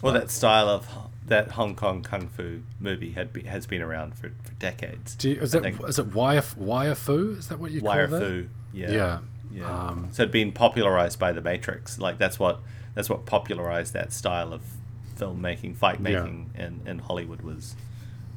[0.03, 0.87] Well, that style of
[1.25, 5.15] that Hong Kong kung fu movie had be, has been around for, for decades.
[5.15, 5.83] Do you, is I it think.
[5.87, 7.35] is wire wire fu?
[7.39, 8.25] Is that what you Wire call that?
[8.25, 9.19] fu, yeah, Yeah.
[9.53, 9.87] yeah.
[9.87, 11.97] Um, so it'd been popularized by the Matrix.
[11.97, 12.59] Like that's what
[12.93, 14.61] that's what popularized that style of
[15.17, 16.21] filmmaking, fight Yeah.
[16.23, 17.75] making in, in Hollywood was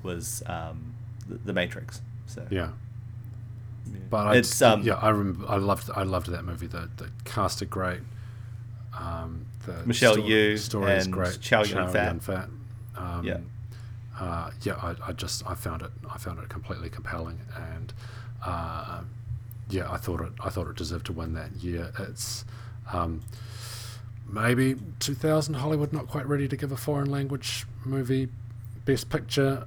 [0.04, 0.94] was um,
[1.28, 2.00] the, the Matrix.
[2.26, 2.70] So Yeah.
[3.92, 3.98] yeah.
[4.10, 6.68] But I it's just- um, yeah, I remember I loved I loved that movie.
[6.68, 8.00] The the cast are great.
[8.96, 11.40] Um, the Michelle sto- Yeoh story is and great.
[11.40, 12.06] Chow Yun-fat.
[12.06, 12.48] Yun-fat.
[12.96, 13.38] Um, Yeah.
[14.18, 17.38] uh, yeah, I, I just I found it I found it completely compelling,
[17.74, 17.92] and
[18.44, 19.00] uh,
[19.68, 21.92] yeah, I thought it I thought it deserved to win that year.
[21.98, 22.44] It's
[22.92, 23.22] um,
[24.28, 28.28] maybe 2000 Hollywood not quite ready to give a foreign language movie
[28.84, 29.66] best picture.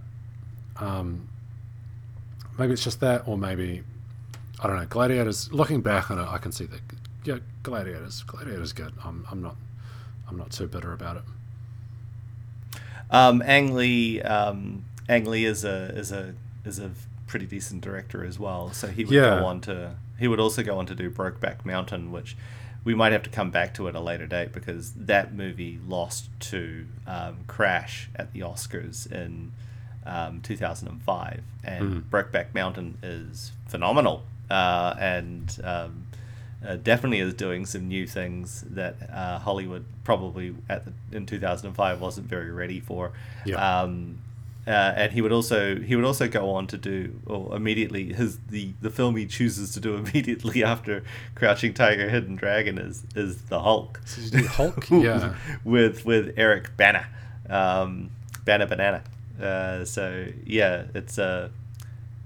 [0.78, 1.28] Um,
[2.58, 3.84] maybe it's just that, or maybe
[4.64, 4.86] I don't know.
[4.86, 5.52] Gladiators.
[5.54, 6.80] Looking back on it, I can see that.
[7.26, 8.24] Yeah, Gladiators.
[8.24, 8.94] Gladiators good.
[9.04, 9.56] I'm I'm not
[10.30, 11.24] I'm not so bitter about it.
[13.12, 16.92] Um, Ang Lee, um, Ang Lee is a is a is a
[17.28, 18.72] pretty decent director as well.
[18.72, 19.40] So he would Yeah.
[19.40, 22.36] go on to he would also go on to do Brokeback Mountain, which
[22.84, 26.30] we might have to come back to at a later date because that movie lost
[26.40, 29.52] to um, Crash at the Oscars in
[30.06, 35.60] um, 2005, and Brokeback Mountain is phenomenal uh, and.
[35.64, 36.06] Um,
[36.66, 42.02] uh, definitely is doing some new things that uh, Hollywood probably at the, in 2005
[42.02, 43.12] wasn't very ready for.
[43.46, 43.56] Yeah.
[43.82, 44.20] Um,
[44.68, 48.38] uh, and he would also he would also go on to do or immediately his
[48.50, 51.04] the the film he chooses to do immediately after
[51.34, 54.00] Crouching Tiger, Hidden Dragon is is the Hulk.
[54.30, 54.88] Do Hulk?
[54.92, 55.36] Yeah.
[55.64, 57.08] with with Eric Bana,
[57.50, 58.12] um,
[58.46, 59.02] Bana Banana.
[59.42, 61.50] Uh, so yeah, it's a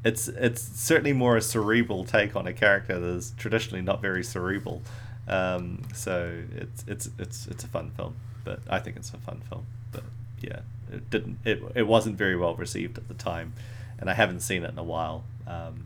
[0.04, 4.82] it's it's certainly more a cerebral take on a character that's traditionally not very cerebral.
[5.28, 9.42] Um, so it's it's it's it's a fun film, but I think it's a fun
[9.50, 9.66] film.
[9.92, 10.04] But
[10.42, 10.60] yeah,
[10.92, 13.54] it didn't it it wasn't very well received at the time,
[14.00, 15.24] and I haven't seen it in a while.
[15.48, 15.86] Um,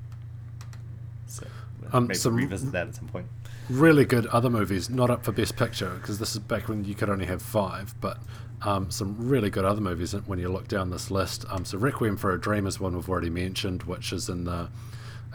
[1.94, 3.28] Um, maybe some- revisit that at some point.
[3.70, 6.96] really good other movies, not up for Best Picture because this is back when you
[6.96, 8.18] could only have five, but
[8.62, 11.46] um, some really good other movies when you look down this list.
[11.50, 14.70] Um, so Requiem for a Dream is one we've already mentioned, which is in the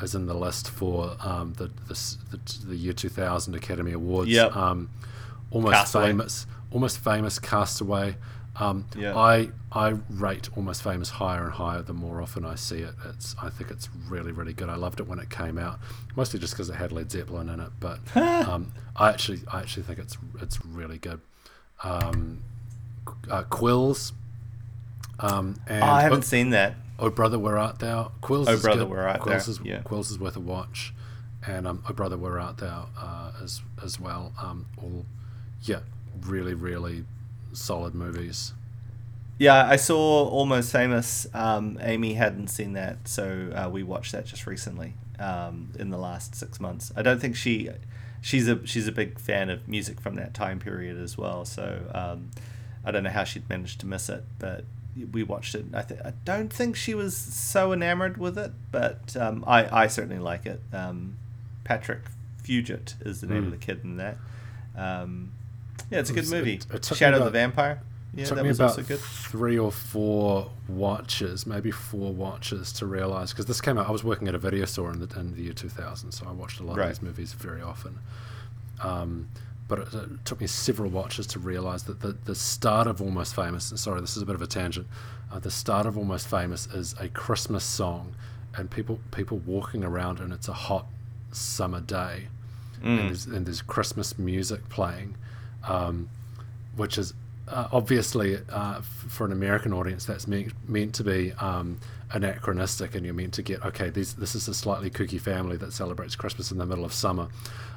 [0.01, 4.31] is in the list for um, the, the the the year 2000 Academy Awards.
[4.31, 4.57] Yep.
[4.57, 4.91] Um,
[5.51, 6.07] almost Castaway.
[6.07, 8.17] famous, almost famous Castaway.
[8.57, 9.17] Um, Yeah.
[9.17, 12.95] I I rate Almost Famous higher and higher the more often I see it.
[13.09, 14.69] It's I think it's really really good.
[14.69, 15.79] I loved it when it came out,
[16.17, 17.71] mostly just because it had Led Zeppelin in it.
[17.81, 21.21] But um, I actually I actually think it's it's really good.
[21.83, 22.43] Um,
[23.31, 24.13] uh, Quills.
[25.19, 26.75] Um, and Oh, I haven't oh, seen that.
[26.99, 28.13] Oh brother, where art thou?
[28.21, 28.49] Quills.
[28.49, 28.91] Oh, is Brother, good.
[28.91, 29.81] Where Art Quills Thou, Is, yeah.
[29.83, 30.93] Quills is worth a watch,
[31.47, 32.89] and um, Oh brother, where art thou?
[32.99, 34.33] Uh, as as well.
[34.41, 35.07] Um, all,
[35.63, 35.81] yeah,
[36.21, 37.05] really really
[37.53, 38.53] solid movies.
[39.39, 41.27] Yeah, I saw Almost Famous.
[41.35, 45.99] Um, Amy hadn't seen that, so uh, we watched that just recently um, in the
[45.99, 46.93] last six months.
[46.97, 47.71] I don't think she,
[48.21, 51.45] she's a she's a big fan of music from that time period as well.
[51.45, 52.31] So um,
[52.85, 54.65] I don't know how she'd managed to miss it, but
[55.11, 55.65] we watched it.
[55.73, 59.87] I th- I don't think she was so enamored with it, but um, I I
[59.87, 60.61] certainly like it.
[60.73, 61.17] Um,
[61.65, 62.03] Patrick
[62.45, 64.19] Fugit is the name of the kid in that.
[64.77, 65.33] Um,
[65.93, 66.55] yeah, it's a good movie.
[66.55, 67.81] it- it Shadow of the Vampire.
[68.15, 68.99] Yeah, took that me was about also good.
[69.01, 73.89] three or four watches, maybe four watches, to realize because this came out.
[73.89, 76.33] I was working at a video store in the, in the year 2000, so I
[76.33, 76.91] watched a lot Right.
[76.91, 77.99] of these movies very often.
[78.83, 79.29] Um,
[79.69, 83.35] but it, it took me several watches to realize that the, the start of Almost
[83.35, 83.73] Famous.
[83.77, 84.87] Sorry, this is a bit of a tangent.
[85.33, 88.15] Uh, the start of Almost Famous is a Christmas song,
[88.57, 90.87] and people people walking around, and it's a hot
[91.31, 92.29] summer day,
[92.83, 92.85] Mm.
[92.99, 95.15] and, there's, and there's Christmas music playing,
[95.69, 96.09] um,
[96.77, 97.15] which is
[97.49, 101.79] uh, obviously uh, f- for an American audience that's meant meant to be um,
[102.13, 103.91] anachronistic, and you're meant to get okay.
[103.91, 107.29] These, this is a slightly kooky family that celebrates Christmas in the middle of summer,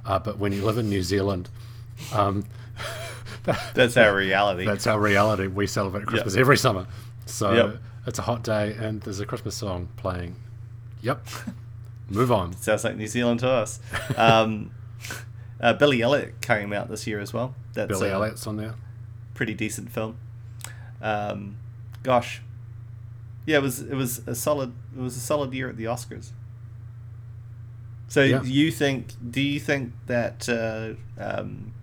[0.05, 1.49] uh, but when you live in New Zealand.
[2.13, 2.45] Um,
[3.73, 4.65] That's our reality.
[4.65, 5.47] that's our reality.
[5.47, 6.87] We celebrate Christmas every summer.
[7.27, 7.77] So Yep.
[8.07, 10.35] it's a hot day and there's a Christmas song playing.
[11.01, 11.25] Yep.
[12.09, 12.53] Move on.
[12.57, 13.79] Sounds like New Zealand to us.
[14.17, 14.71] Um,
[15.61, 17.53] uh, Billy Elliot came out this year as well.
[17.75, 18.73] That's Billy a Elliot's on there.
[19.35, 20.17] pretty decent film.
[21.01, 21.57] Um,
[22.03, 22.41] gosh,
[23.45, 26.31] yeah, it was it was a solid it was a solid year at the Oscars.
[28.07, 28.41] So Yeah.
[28.43, 29.13] you think?
[29.31, 31.73] Do you think that uh, um,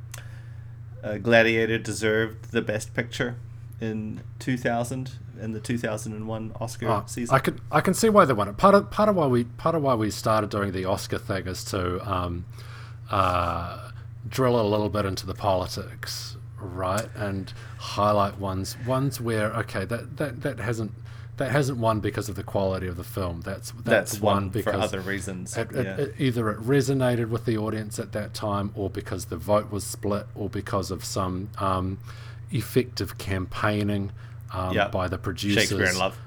[1.03, 3.37] uh, Gladiator deserved the Best Picture
[3.81, 7.35] in two thousand in the two thousand and one Oscar Oh, season?
[7.35, 8.57] I can I can see why they won it.
[8.57, 11.47] Part of part of why we part of why we started doing the Oscar thing
[11.47, 12.45] is to um,
[13.11, 13.91] uh,
[14.29, 20.17] drill a little bit into the politics, right, and highlight ones ones where okay that
[20.19, 20.93] that, that hasn't
[21.39, 23.41] that hasn't won because of the quality of the film.
[23.41, 25.57] That's that's, That's won one because for other reasons.
[25.57, 25.97] it, it, yeah.
[25.97, 29.83] it- either it resonated with the audience at that time, or because the vote was
[29.85, 31.99] split, or because of some um,
[32.51, 34.13] effective campaigning
[34.53, 34.89] um, Yeah.
[34.89, 35.63] by the producers.
[35.69, 36.19] Shakespeare in Love.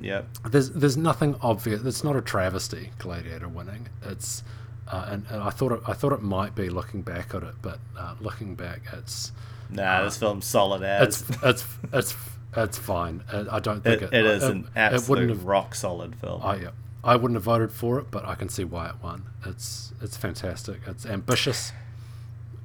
[0.00, 0.22] Yeah.
[0.44, 1.82] There's there's nothing obvious.
[1.82, 2.90] It's not a travesty.
[2.98, 3.88] Gladiator winning.
[4.04, 4.42] It's
[4.88, 7.54] uh, and, and I thought it, I thought it might be looking back at it,
[7.62, 9.32] but uh, looking back, it's
[9.70, 11.22] Nah, this film's solid as.
[11.22, 12.14] it's it's it's
[12.56, 13.22] It's fine.
[13.30, 15.44] Uh, I don't think It, it, it is it- an it wouldn't absolute have.
[15.44, 16.40] rock solid film.
[16.42, 16.68] I, yeah,
[17.04, 19.24] I wouldn't have voted for it, but I can see why it won.
[19.44, 20.80] It's it's fantastic.
[20.86, 21.72] It's ambitious.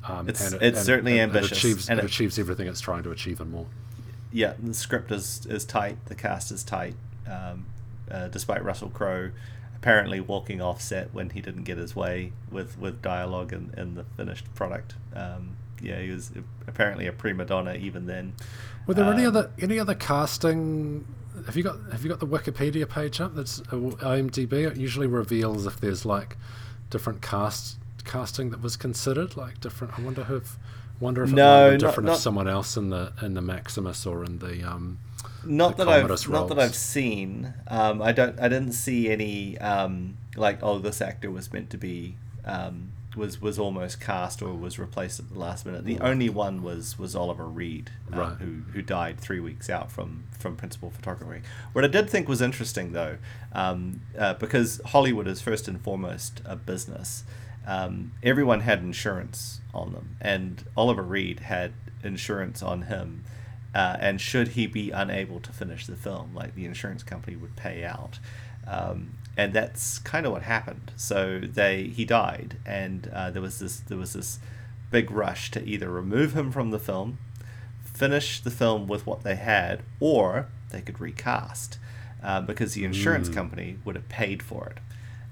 [0.03, 3.11] Um, It's- it's certainly ambitious, It achieves, and it it- achieves everything it's trying to
[3.11, 3.67] achieve and more.
[4.31, 5.97] yeah, the script is is tight.
[6.05, 6.95] The cast is tight.
[7.29, 7.65] Um,
[8.09, 9.31] uh, despite Russell Crowe
[9.81, 13.95] apparently walking off set when he didn't get his way with with dialogue in, in
[13.95, 14.93] the finished product.
[15.15, 16.31] Um, yeah, he was
[16.67, 18.33] apparently a prima donna even then.
[18.85, 21.05] Were there any Um, other any other casting?
[21.47, 23.33] Have you got Have you got the Wikipedia page up?
[23.35, 23.75] That's uh,
[24.15, 24.53] IMDb.
[24.69, 26.37] It usually reveals if there's like
[26.91, 29.97] different cast casting that was considered, like different.
[29.97, 30.57] I wonder if
[30.99, 33.41] wonder if it No, have not- different not- if someone else in the in the
[33.41, 34.99] Maximus or in the um.
[35.45, 36.59] Not that I've Commodus not that.
[36.59, 37.53] I've seen.
[37.67, 38.39] Um, I don't.
[38.39, 42.15] I didn't see any um, like oh this actor was meant to be
[42.45, 45.83] um, was was almost cast or was replaced at the last minute.
[45.85, 48.37] The only one was was Oliver Reed, um, Right.
[48.37, 51.41] who who died three weeks out from from principal photography.
[51.73, 53.17] What I did think was interesting though,
[53.53, 57.23] um, uh, because Hollywood is first and foremost a business.
[57.65, 61.73] Um, everyone had insurance on them, and Oliver Reed had
[62.03, 63.23] insurance on him.
[63.73, 67.55] Uh, and should he be unable to finish the film, like the insurance company would
[67.55, 68.19] pay out,
[68.67, 70.91] um, and that's kind of what happened.
[70.97, 74.39] So they he died, and uh, there was this there was this
[74.91, 77.17] big rush to either remove him from the film,
[77.85, 81.77] finish the film with what they had, or they could recast,
[82.21, 83.33] uh, because the insurance Mm.
[83.33, 84.79] company would have paid for it.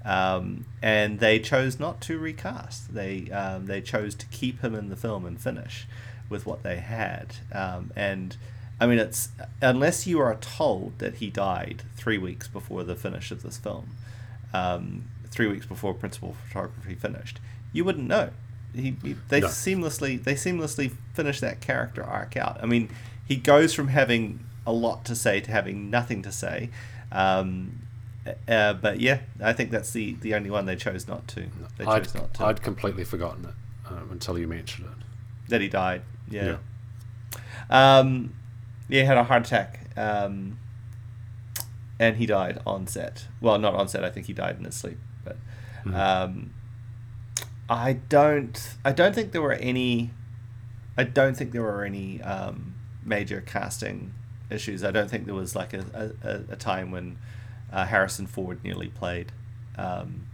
[0.06, 2.94] Um, and they chose not to recast.
[2.94, 5.86] They um, they chose to keep him in the film and finish
[6.30, 7.34] with what they had.
[7.52, 8.36] Um, and
[8.80, 9.28] I mean, it's
[9.60, 13.90] unless you are told that he died three weeks before the finish of this film,
[14.54, 17.40] um, three weeks before principal photography finished,
[17.72, 18.30] you wouldn't know.
[18.74, 19.48] He, he they No.
[19.48, 22.58] seamlessly they seamlessly finish that character arc out.
[22.62, 22.88] I mean,
[23.26, 26.70] he goes from having a lot to say to having nothing to say.
[27.10, 27.80] Um,
[28.46, 31.46] uh, but yeah, I think that's the, the only one they chose not to.
[31.78, 32.44] They I'd, chose not to.
[32.44, 33.54] I'd completely forgotten it
[33.90, 35.04] um, until you mentioned it.
[35.48, 36.02] that he died.
[36.30, 36.56] Yeah.
[37.68, 38.34] Um,
[38.88, 39.80] yeah, he had a heart attack.
[39.96, 40.58] Um,
[41.98, 43.26] and he died on set.
[43.40, 44.04] Well, not on set.
[44.04, 44.98] I think he died in his sleep.
[45.24, 45.36] But
[45.84, 45.94] Mhm.
[45.94, 46.54] um,
[47.68, 48.76] I don't.
[48.84, 50.10] I don't think there were any.
[50.96, 52.74] I don't think there were any um,
[53.04, 54.12] major casting
[54.50, 54.82] issues.
[54.82, 57.18] I don't think there was like a, a, a time when
[57.72, 59.30] uh, Harrison Ford nearly played
[59.78, 60.26] um,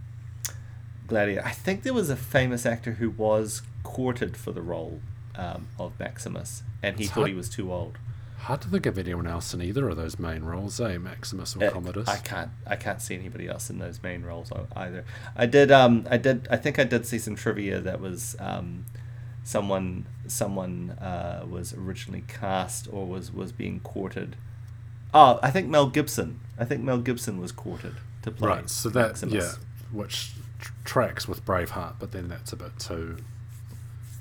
[1.05, 1.43] Gladiator.
[1.45, 4.99] I think there was a famous actor who was courted for the role
[5.37, 7.97] um, of Maximus, and he It's thought hard- he was too old.
[8.41, 10.97] Hard to think of anyone else in either of those main roles, eh?
[10.99, 12.07] Maximus or Uh, Commodus.
[12.07, 12.51] I can't.
[12.67, 15.05] I can't see anybody else in those main roles either.
[15.35, 15.71] I did.
[15.71, 16.05] Um.
[16.09, 16.47] I did.
[16.51, 18.85] I think I did see some trivia that was um,
[19.43, 20.05] someone.
[20.27, 24.35] Someone uh, was originally cast or was was being courted.
[25.13, 26.39] Oh, I think Mel Gibson.
[26.59, 28.49] I think Mel Gibson was courted to play.
[28.49, 29.33] Right, so that Maximus.
[29.33, 29.51] yeah,
[29.91, 33.17] which tr- tracks with Braveheart, but then that's a bit too.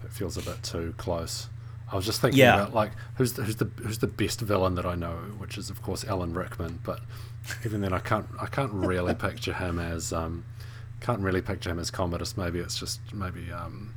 [0.07, 1.49] It feels a bit too close.
[1.93, 2.55] I was just thinking Yeah.
[2.57, 5.71] about like who's the, who's the who's the best villain that I know, which is
[5.71, 6.81] of course Alan Rickman.
[6.83, 7.01] But
[7.65, 10.45] even then, I can't I can't really picture him as um,
[11.01, 12.37] can't really picture him as Commodus.
[12.37, 13.95] Maybe it's just maybe um,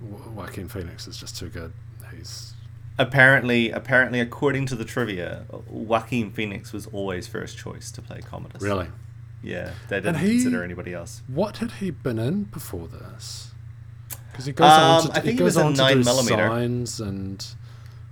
[0.00, 1.72] Joaquin Phoenix is just too good.
[2.16, 2.54] He's
[2.98, 8.60] Apparently, apparently, according to the trivia, Joaquin Phoenix was always first choice to play Commodus.
[8.60, 8.88] really.
[9.42, 11.22] Yeah, they didn't he- consider anybody else.
[11.26, 13.49] What had he been in before this?
[14.44, 16.48] Because he goes Um, on to I think he was in on to 9 millimeter.
[16.48, 17.46] signs and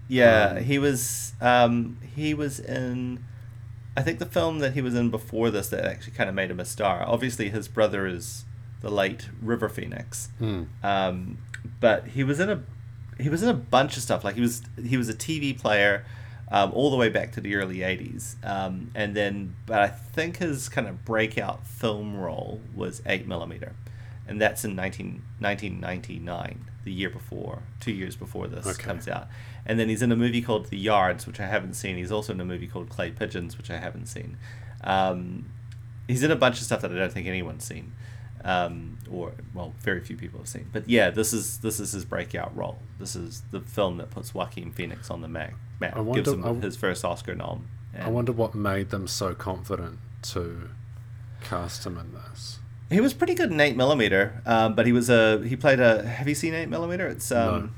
[0.09, 1.33] Yeah, Um, he was.
[1.41, 3.25] Um, he was in.
[3.97, 6.51] I think the film that he was in before this that actually kind of made
[6.51, 7.05] him a star.
[7.07, 8.45] Obviously, his brother is
[8.81, 10.63] the late River Phoenix, Hmm.
[10.85, 11.39] um,
[11.81, 12.63] but he was in a.
[13.21, 14.23] He was in a bunch of stuff.
[14.25, 14.63] Like he was.
[14.83, 16.05] He was a TV player,
[16.53, 19.57] um, all the way back to the early '80s, um, and then.
[19.67, 23.75] But I think his kind of breakout film role was Eight Millimeter,
[24.29, 28.83] and that's in 19, 1999, the year before, two years before this Okay.
[28.83, 29.29] comes out.
[29.67, 31.97] And then he's in a movie called The Yards, which I haven't seen.
[31.97, 34.37] He's also in a movie called Clay Pigeons, which I haven't seen.
[34.85, 35.47] Um,
[36.07, 37.93] he's in a bunch of stuff that I don't think anyone's seen,
[38.45, 40.69] um, or well, very few people have seen.
[40.73, 42.79] But yeah, this is this is his breakout role.
[42.99, 45.53] This is the film that puts Joaquin Phoenix on the map.
[45.81, 47.67] map I wonder- gives him his first Oscar nom.
[48.01, 50.71] I wonder what made them so confident to
[51.43, 52.61] cast him in this.
[52.91, 56.03] He was pretty good in Eight Millimeter, um, but he was a he played a.
[56.07, 57.07] Have you seen Eight Millimeter?
[57.07, 57.71] It's um, No.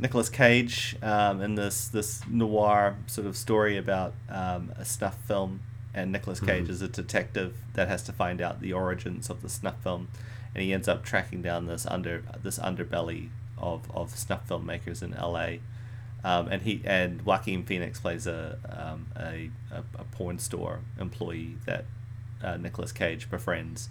[0.00, 5.60] Nicolas Cage um, in this this noir sort of story about um, a snuff film,
[5.92, 6.70] and Nicolas Cage Mhm.
[6.70, 10.08] is a detective that has to find out the origins of the snuff film,
[10.54, 15.12] and he ends up tracking down this under this underbelly of, of snuff filmmakers in
[15.14, 15.60] L.A.
[16.24, 21.56] Um, and he and Joaquin Phoenix plays a um, a, a, a porn store employee
[21.66, 21.84] that
[22.42, 23.90] uh, Nicolas Cage befriends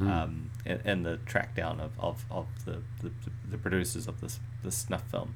[0.00, 3.10] um, in, in the track down of, of, of the, the,
[3.50, 5.34] the producers of this this snuff film,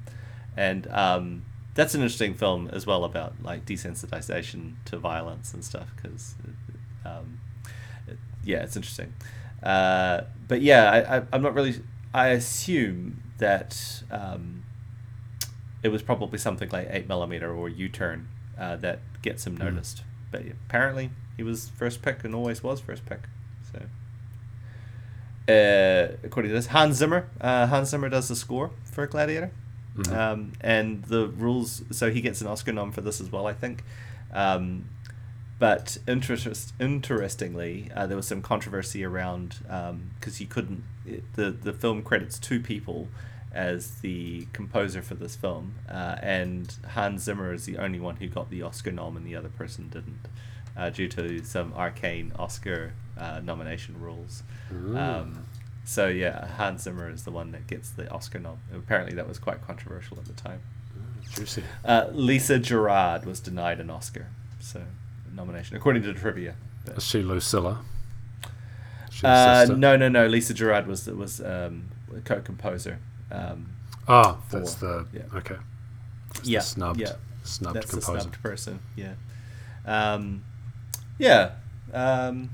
[0.55, 1.45] and um,
[1.75, 6.35] that's an interesting film as well about like desensitization to violence and stuff because
[7.05, 7.39] um,
[8.07, 9.13] it- yeah it's interesting.
[9.61, 11.75] Uh, but yeah I, I'm not really
[12.13, 14.63] I assume that um,
[15.83, 18.27] it was probably something like 8 millimeter or U-turn
[18.57, 20.03] uh, that gets him noticed.
[20.31, 23.21] But apparently he was first pick and always was first pick
[25.47, 27.29] uh, according to this, Hans Zimmer.
[27.39, 29.51] Uh, Hans Zimmer does the score for Gladiator,
[30.11, 31.83] um, and the rules.
[31.91, 33.83] So he gets an Oscar nom for this as well, I think.
[34.33, 34.89] Um,
[35.59, 39.55] but interest, interestingly, uh, there was some controversy around
[40.19, 40.83] because he couldn't.
[41.05, 43.07] It, the the film credits two people
[43.51, 48.27] as the composer for this film, uh, and Hans Zimmer is the only one who
[48.27, 50.27] got the Oscar nom, and the other person didn't,
[50.77, 54.43] uh, due to some arcane Oscar uh, nomination rules.
[54.71, 55.45] Um,
[55.85, 58.57] so yeah, Hans Zimmer is the one that gets the Oscar nom.
[58.73, 60.61] Apparently, that was quite controversial at the time.
[61.33, 61.63] Juicy.
[61.83, 64.27] Uh, Lisa Gerrard was denied an Oscar,
[64.59, 64.81] so
[65.33, 66.55] nomination according to the trivia.
[66.85, 67.81] But- Is she Lucilla?
[69.11, 70.27] She uh, no, no, no.
[70.27, 72.99] Lisa Gerrard was was um, a co-composer.
[73.31, 73.67] Um,
[74.07, 75.37] Ah, that's for- the yeah.
[75.37, 75.57] okay.
[76.35, 77.13] That's the snubbed, yeah.
[77.43, 78.19] snubbed That's the composer.
[78.21, 78.79] snubbed person.
[78.95, 79.13] Yeah.
[79.85, 80.43] Um,
[81.17, 81.51] yeah.
[81.93, 82.49] Um,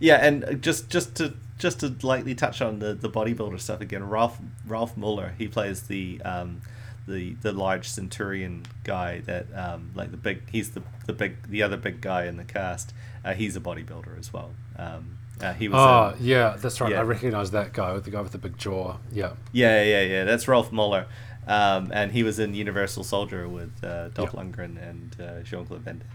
[0.00, 4.02] yeah, and just just to just to lightly touch on the, the bodybuilder stuff again,
[4.08, 6.62] Ralf Ralf Moeller, he plays the um,
[7.06, 11.62] the the large centurion guy that um, like the big he's the the big the
[11.62, 12.92] other big guy in the cast.
[13.24, 14.50] Uh, he's a bodybuilder as well.
[14.78, 15.78] Um, uh, he was.
[15.78, 16.92] Oh, yeah, that's right.
[16.92, 17.00] yeah.
[17.00, 18.98] I recognize that guy, with the guy with the big jaw.
[19.10, 19.32] Yeah.
[19.52, 20.24] Yeah, yeah, yeah.
[20.24, 21.06] That's Ralf Moeller,
[21.46, 24.40] um, and he was in Universal Soldier with uh, Dolph Yeah.
[24.42, 26.08] Lundgren and uh, Jean Claude Van Damme.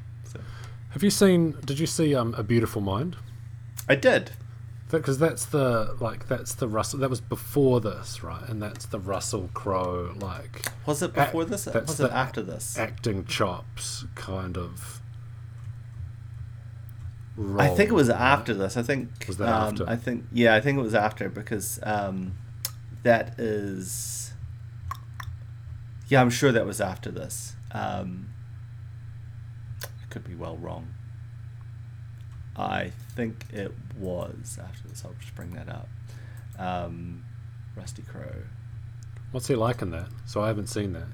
[0.90, 1.56] Have you seen?
[1.66, 3.16] Did you see um, A Beautiful Mind?
[3.88, 4.32] I did.
[4.92, 7.00] Because that's the like that's the Russell.
[7.00, 8.42] That was before this, right?
[8.50, 11.66] And that's the Russell Crowe like Was it before this?
[11.66, 12.76] that's Was it after this?
[12.78, 15.00] acting chops kind of.
[17.58, 18.20] I think it was right?
[18.20, 18.76] after this.
[18.78, 19.10] I think.
[19.28, 19.88] Was that um, after?
[19.88, 20.26] I think.
[20.34, 22.34] Yeah, I think it was after because um,
[23.04, 24.34] that is.
[26.08, 27.54] Yeah, I'm sure that was after this.
[27.72, 28.29] Um,
[30.10, 30.94] could be well wrong.
[32.56, 35.04] I think it was after this.
[35.06, 35.88] I'll just bring that up.
[36.58, 37.24] Um,
[37.76, 38.44] Rusty Crowe.
[39.32, 40.10] What's he like in that?
[40.26, 41.08] So I haven't seen that.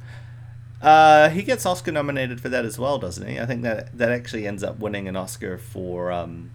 [0.82, 3.40] Uh, he gets Oscar nominated for that as well, doesn't he?
[3.40, 6.52] I think that that actually ends up winning an Oscar for um,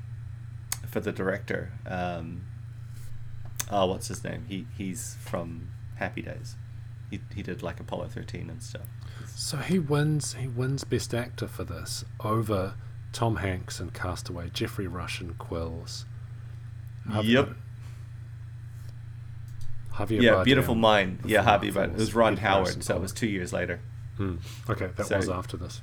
[0.86, 1.72] for the director.
[1.86, 2.43] Um,
[3.70, 4.45] oh, what's his name?
[4.49, 6.57] He he's from Happy Days.
[7.11, 8.86] He he did like Apollo thirteen and stuff.
[9.34, 10.34] So he wins.
[10.34, 12.74] He wins Best Actor for this over
[13.12, 16.04] Tom Hanks in Castaway, Geoffrey Rush in Quills.
[17.08, 17.48] Javier- Yep.
[19.94, 21.18] Javier Yeah, Bardem Beautiful Mind.
[21.24, 23.80] Yeah, but it was Ron Howard, so it was two years later.
[24.16, 24.36] Hmm.
[24.68, 25.82] Okay, that So- was after this.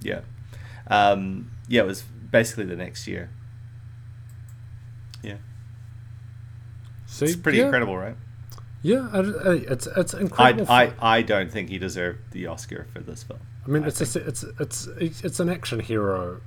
[0.00, 0.20] Yeah,
[0.86, 3.30] um, yeah, it was basically the next year.
[5.22, 5.38] Yeah,
[7.06, 8.16] See, it's pretty yeah, incredible, right?
[8.82, 10.66] Yeah, I, I- it's it's incredible.
[10.66, 13.40] for- I, I don't think he deserved the Oscar for this film.
[13.66, 14.86] I mean, I it's a, it's it's
[15.24, 16.40] it's an action hero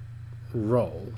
[0.54, 1.14] role.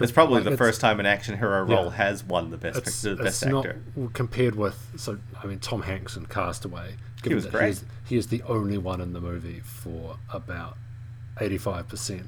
[0.00, 1.74] It's probably Like, the it's- first time an action hero Yeah.
[1.76, 3.80] role has won the best It's, the best it's not actor.
[4.14, 6.94] compared with so I mean Tom Hanks in Castaway.
[7.22, 7.64] given was that great.
[7.64, 10.78] He is, he is the only one in the movie for about
[11.40, 12.26] eighty five percent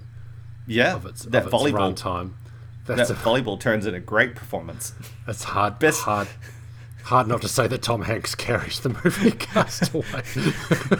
[0.66, 2.30] Yeah, of its that of its volleyball
[2.84, 4.92] that That's a, volleyball turns in a great performance.
[5.26, 6.28] it's hard best- hard
[7.04, 10.22] hard not to say that Tom Hanks carries the movie Castaway.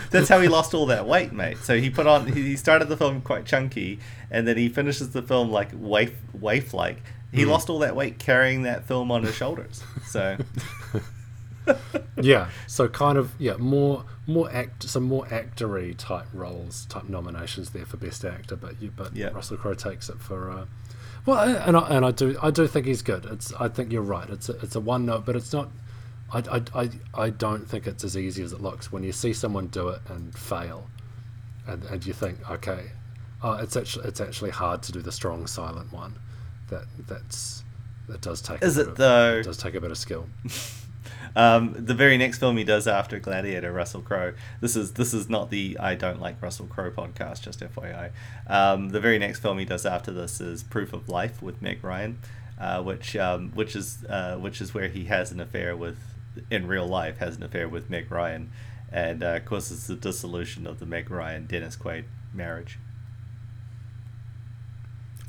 [0.11, 1.59] That's how he lost all that weight, mate.
[1.59, 3.98] So he put on he started the film quite chunky,
[4.30, 7.03] and then he finishes the film like waif waif like.
[7.32, 9.82] He lost all that weight carrying that film on his shoulders.
[10.07, 10.36] So
[12.20, 17.70] yeah, so kind of yeah, more more act some more actory type roles type nominations
[17.70, 19.28] there for best actor, but you but Yeah.
[19.28, 20.64] Russell Crowe takes it for uh,
[21.24, 23.24] well, and I, and I do I do think he's good.
[23.26, 24.28] It's I think you're right.
[24.28, 25.70] It's a, it's a one note, but it's not.
[26.33, 29.33] I, I, I, I don't think it's as easy as it looks when you see
[29.33, 30.89] someone do it and fail,
[31.66, 32.93] and, and you think okay,
[33.43, 36.14] uh, it's actually it's actually hard to do the strong silent one.
[36.68, 37.64] That that's
[38.09, 38.62] that does take.
[38.62, 39.43] Is a it bit of, though?
[39.43, 40.26] Does take a bit of skill.
[41.35, 44.35] Um, the very next film he does after Gladiator, Russell Crowe.
[44.61, 48.11] This is this is not the I don't like Russell Crowe podcast, just FYI.
[48.47, 51.83] Um, the very next film he does after this is Proof of Life with Meg
[51.83, 52.18] Ryan,
[52.61, 55.97] uh, which um, which is uh, which is where he has an affair with
[56.51, 58.51] in real life has an affair with Meg Ryan,
[58.91, 62.05] and uh, of course it's the dissolution of the Meg Ryan Dennis Quaid
[62.35, 62.78] marriage.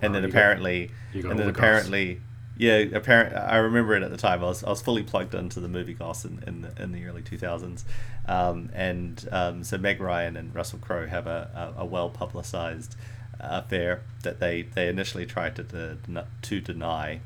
[0.01, 1.59] And Oh, then apparently, got and then the goss.
[1.59, 2.21] apparently,
[2.57, 3.35] yeah, apparent.
[3.35, 4.41] I remember it at the time.
[4.43, 7.05] I was, I was fully plugged into the movie goss in, in the in the
[7.05, 7.85] early two thousands,
[8.27, 12.95] um, and um, so Meg Ryan and Russell Crowe have a, a, a well publicized
[13.39, 17.19] affair that they, they initially tried to de- to deny,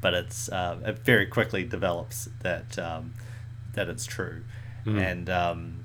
[0.00, 3.14] but it's uh, it very quickly develops that um,
[3.74, 4.42] that it's true,
[4.86, 5.02] Mm.
[5.10, 5.84] and um,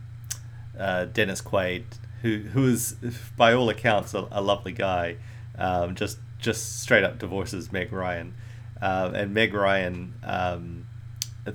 [0.80, 1.84] uh, Dennis Quaid,
[2.22, 2.96] who who is
[3.38, 5.18] by all accounts a, a lovely guy,
[5.58, 8.34] um, just just straight up divorces Meg Ryan,
[8.82, 10.86] uh, and Meg Ryan um,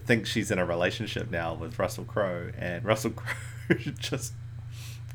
[0.05, 4.35] thinks she's in a relationship now with Russell Crowe, and Russell Crowe just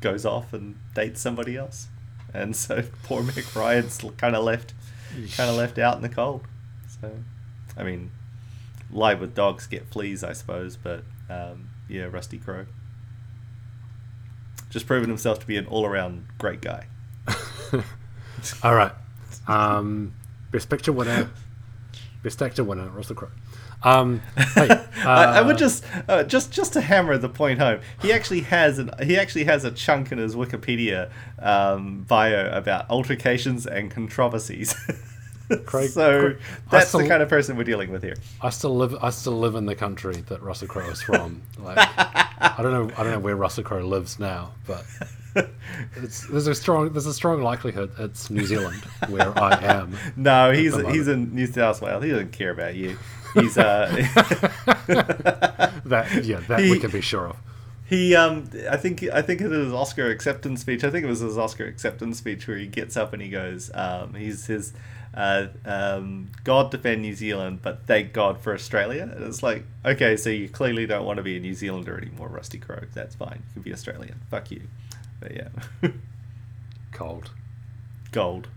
[0.00, 1.86] goes off and dates somebody else,
[2.34, 4.74] and so poor Meg Ryan's kind of left
[5.36, 6.42] kind of left out in the cold.
[7.00, 7.10] So,
[7.76, 8.10] I mean,
[8.90, 12.66] live with dogs get fleas, I suppose, but um, yeah, Rusty Crowe.
[14.70, 16.86] Just proven himself to be an all around great guy.
[18.62, 18.92] All right.
[19.46, 20.14] Um,
[20.50, 21.30] best picture winner.
[22.22, 23.30] Best actor winner, Russell Crowe.
[23.82, 24.20] Um,
[24.54, 27.80] hey, uh, I, I would just, uh, just, just to hammer the point home.
[28.00, 32.90] He actually has an, he actually has a chunk in his Wikipedia um, bio about
[32.90, 34.74] altercations and controversies.
[35.64, 36.38] Craig- so Craig-
[36.70, 38.16] that's still- the kind of person we're dealing with here.
[38.42, 38.94] I still live.
[39.02, 41.42] I still live in the country that Russell Crowe is from.
[41.58, 42.94] Like, I don't know.
[42.96, 44.84] I don't know where Russell Crowe lives now, but
[45.96, 46.92] it's, there's a strong.
[46.92, 49.96] There's a strong likelihood it's New Zealand where I am.
[50.16, 52.04] No, he's he's in New South Wales.
[52.04, 52.96] He doesn't care about you.
[53.34, 53.86] He's uh
[55.86, 57.36] That yeah, that we can be sure of.
[57.88, 60.84] He um I think I think in his Oscar acceptance speech.
[60.84, 63.70] I think it was his Oscar acceptance speech where he gets up and he goes,
[63.74, 64.72] um, he's his.
[65.14, 69.10] Uh, um, God defend New Zealand, but thank God for Australia.
[69.16, 72.28] And it's like, okay, so you clearly don't want to be a New Zealander anymore,
[72.28, 72.82] Rusty Crowe.
[72.92, 73.36] That's fine.
[73.48, 74.20] You can be Australian.
[74.30, 74.60] Fuck you.
[75.18, 75.48] But yeah,
[76.92, 77.30] Cold.
[78.12, 78.48] gold.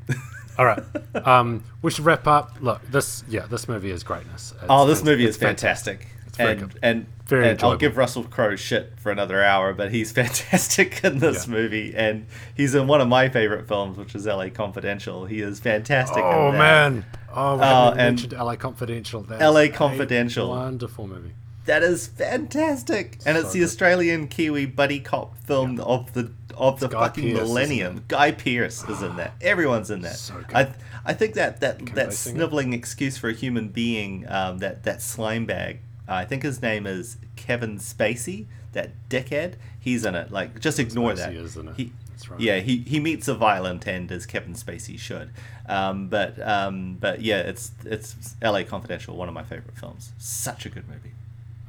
[0.58, 0.84] All right.
[1.26, 2.58] Um, we should wrap up.
[2.62, 4.52] Look, this yeah, this movie is greatness.
[4.52, 6.08] It's- Oh, this movie is fantastic.
[6.38, 6.80] Very and good.
[6.82, 11.20] and, Very and I'll give Russell Crowe shit for another hour, but he's fantastic in
[11.20, 11.54] this Yeah.
[11.54, 12.26] movie, and
[12.56, 14.50] he's in one of my favorite films, which is L.A.
[14.50, 15.26] Confidential.
[15.26, 16.24] He is fantastic.
[16.24, 16.58] Oh in that.
[16.58, 17.06] man.
[17.34, 19.22] Oh, we and- mentioned LA Confidential.
[19.22, 20.50] That's LA a Confidential.
[20.50, 21.34] Wonderful movie.
[21.66, 23.66] that is fantastic, and it's the good.
[23.66, 28.04] Australian Kiwi buddy cop film of the of the Guy fucking Pearce, isn't millennium.
[28.08, 29.34] Guy Pearce is in that.
[29.42, 30.16] Everyone's in that.
[30.18, 30.44] So.
[30.54, 30.70] I
[31.06, 35.02] I think that that they that sniveling excuse for a human being, um, that that
[35.02, 35.80] slime bag.
[36.10, 38.48] Uh, I think his name is Kevin Spacey.
[38.74, 39.56] That dickhead.
[39.80, 40.32] He's in it.
[40.32, 41.32] Like, just ignore that.
[41.32, 41.76] Spacey is in it.
[41.76, 41.92] He,
[42.30, 42.40] right.
[42.40, 45.30] Yeah, he, he meets a violent end as Kevin Spacey should.
[45.68, 48.64] Um, but um, but yeah, it's it's L.A.
[48.64, 50.12] Confidential, one of my favorite films.
[50.18, 51.14] Such a good movie.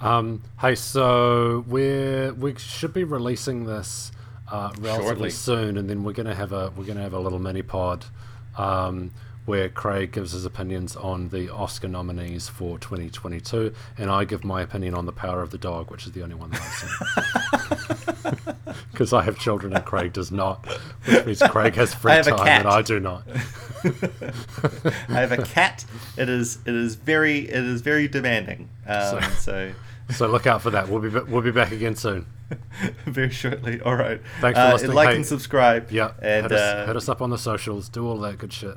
[0.00, 4.10] Um, hey, so we're we should be releasing this
[4.50, 5.30] uh, relatively Shortly.
[5.30, 8.06] soon, and then we're gonna have a we're gonna have a little mini pod
[8.56, 9.10] um,
[9.50, 14.62] where Craig gives his opinions on the Oscar nominees for 2022, and I give my
[14.62, 18.54] opinion on The Power of the Dog, which is the only one that I've seen.
[18.92, 20.64] Because I have children and Craig does not,
[21.06, 23.22] which means Craig has free I have a time and I do not.
[25.08, 25.84] I have a cat.
[26.16, 28.68] It is it is very it is very demanding.
[28.86, 29.72] Um, so
[30.10, 30.88] So look out for that.
[30.88, 32.26] We'll be we'll be back again soon.
[33.06, 33.80] very shortly.
[33.80, 34.20] All right.
[34.40, 34.94] Thanks for Uh, listening.
[34.94, 35.16] Like Hey.
[35.16, 35.90] and subscribe.
[35.90, 37.88] Yeah, And hit, us, uh, hit us up on the socials.
[37.88, 38.76] Do all that good shit.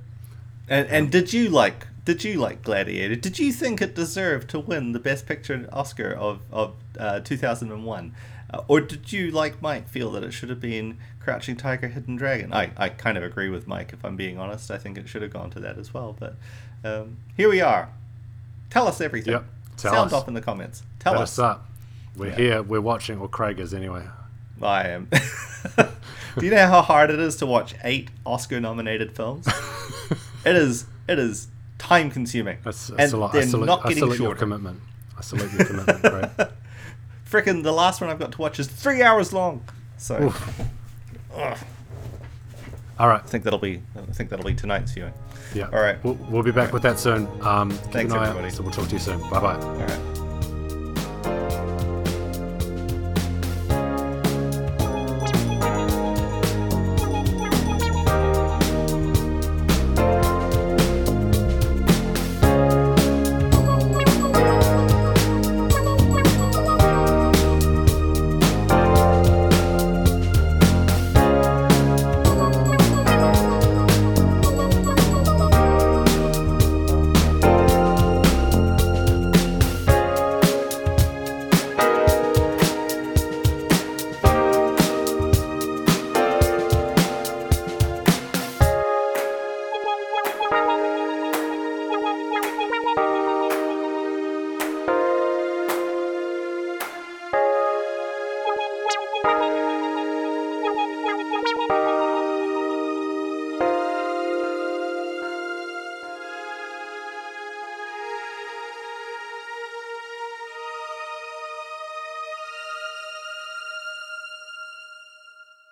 [0.68, 3.16] And and did you like did you like Gladiator?
[3.16, 7.38] Did you think it deserved to win the Best Picture Oscar of of uh, two
[7.38, 8.14] thousand and one?
[8.54, 12.18] Uh, or did you, like Mike, feel that it should have been Crouching Tiger, Hidden
[12.18, 12.54] Dragon?
[12.54, 14.70] I, I kind of agree with Mike, if I'm being honest.
[14.70, 16.16] I think it should have gone to that as well.
[16.20, 16.36] But
[16.84, 17.90] um, here we are.
[18.70, 19.34] Tell us everything.
[19.34, 19.46] Yep,
[19.78, 20.14] tell Sound us.
[20.14, 20.84] off in the comments.
[21.00, 21.40] Tell us.
[21.40, 21.68] us up.
[22.16, 22.36] We're Yeah.
[22.36, 22.62] here.
[22.64, 23.18] We're watching.
[23.20, 24.04] Or Craig is anyway.
[24.62, 25.10] I am.
[26.38, 29.48] Do you know how hard it is to watch eight Oscar-nominated films?
[30.46, 30.86] it is.
[31.08, 33.34] It is time consuming, That's, and a lot.
[33.34, 34.80] They're salute, not I getting salute your commitment.
[35.18, 36.02] I salute your commitment,
[36.38, 36.50] Craig.
[37.30, 39.64] Frickin' the last one I've got to watch is three hours long.
[39.98, 40.34] So
[43.00, 43.22] All right.
[43.22, 43.82] I think that'll be.
[43.96, 45.14] I think that'll be tonight's viewing.
[45.54, 45.70] Yeah.
[45.74, 46.02] All right.
[46.04, 47.28] We'll, we'll be back with that soon.
[47.42, 48.48] Um, Thanks, everybody.
[48.48, 48.54] out.
[48.54, 49.20] So we'll talk to you soon.
[49.30, 49.56] Bye bye.
[49.60, 50.20] All right.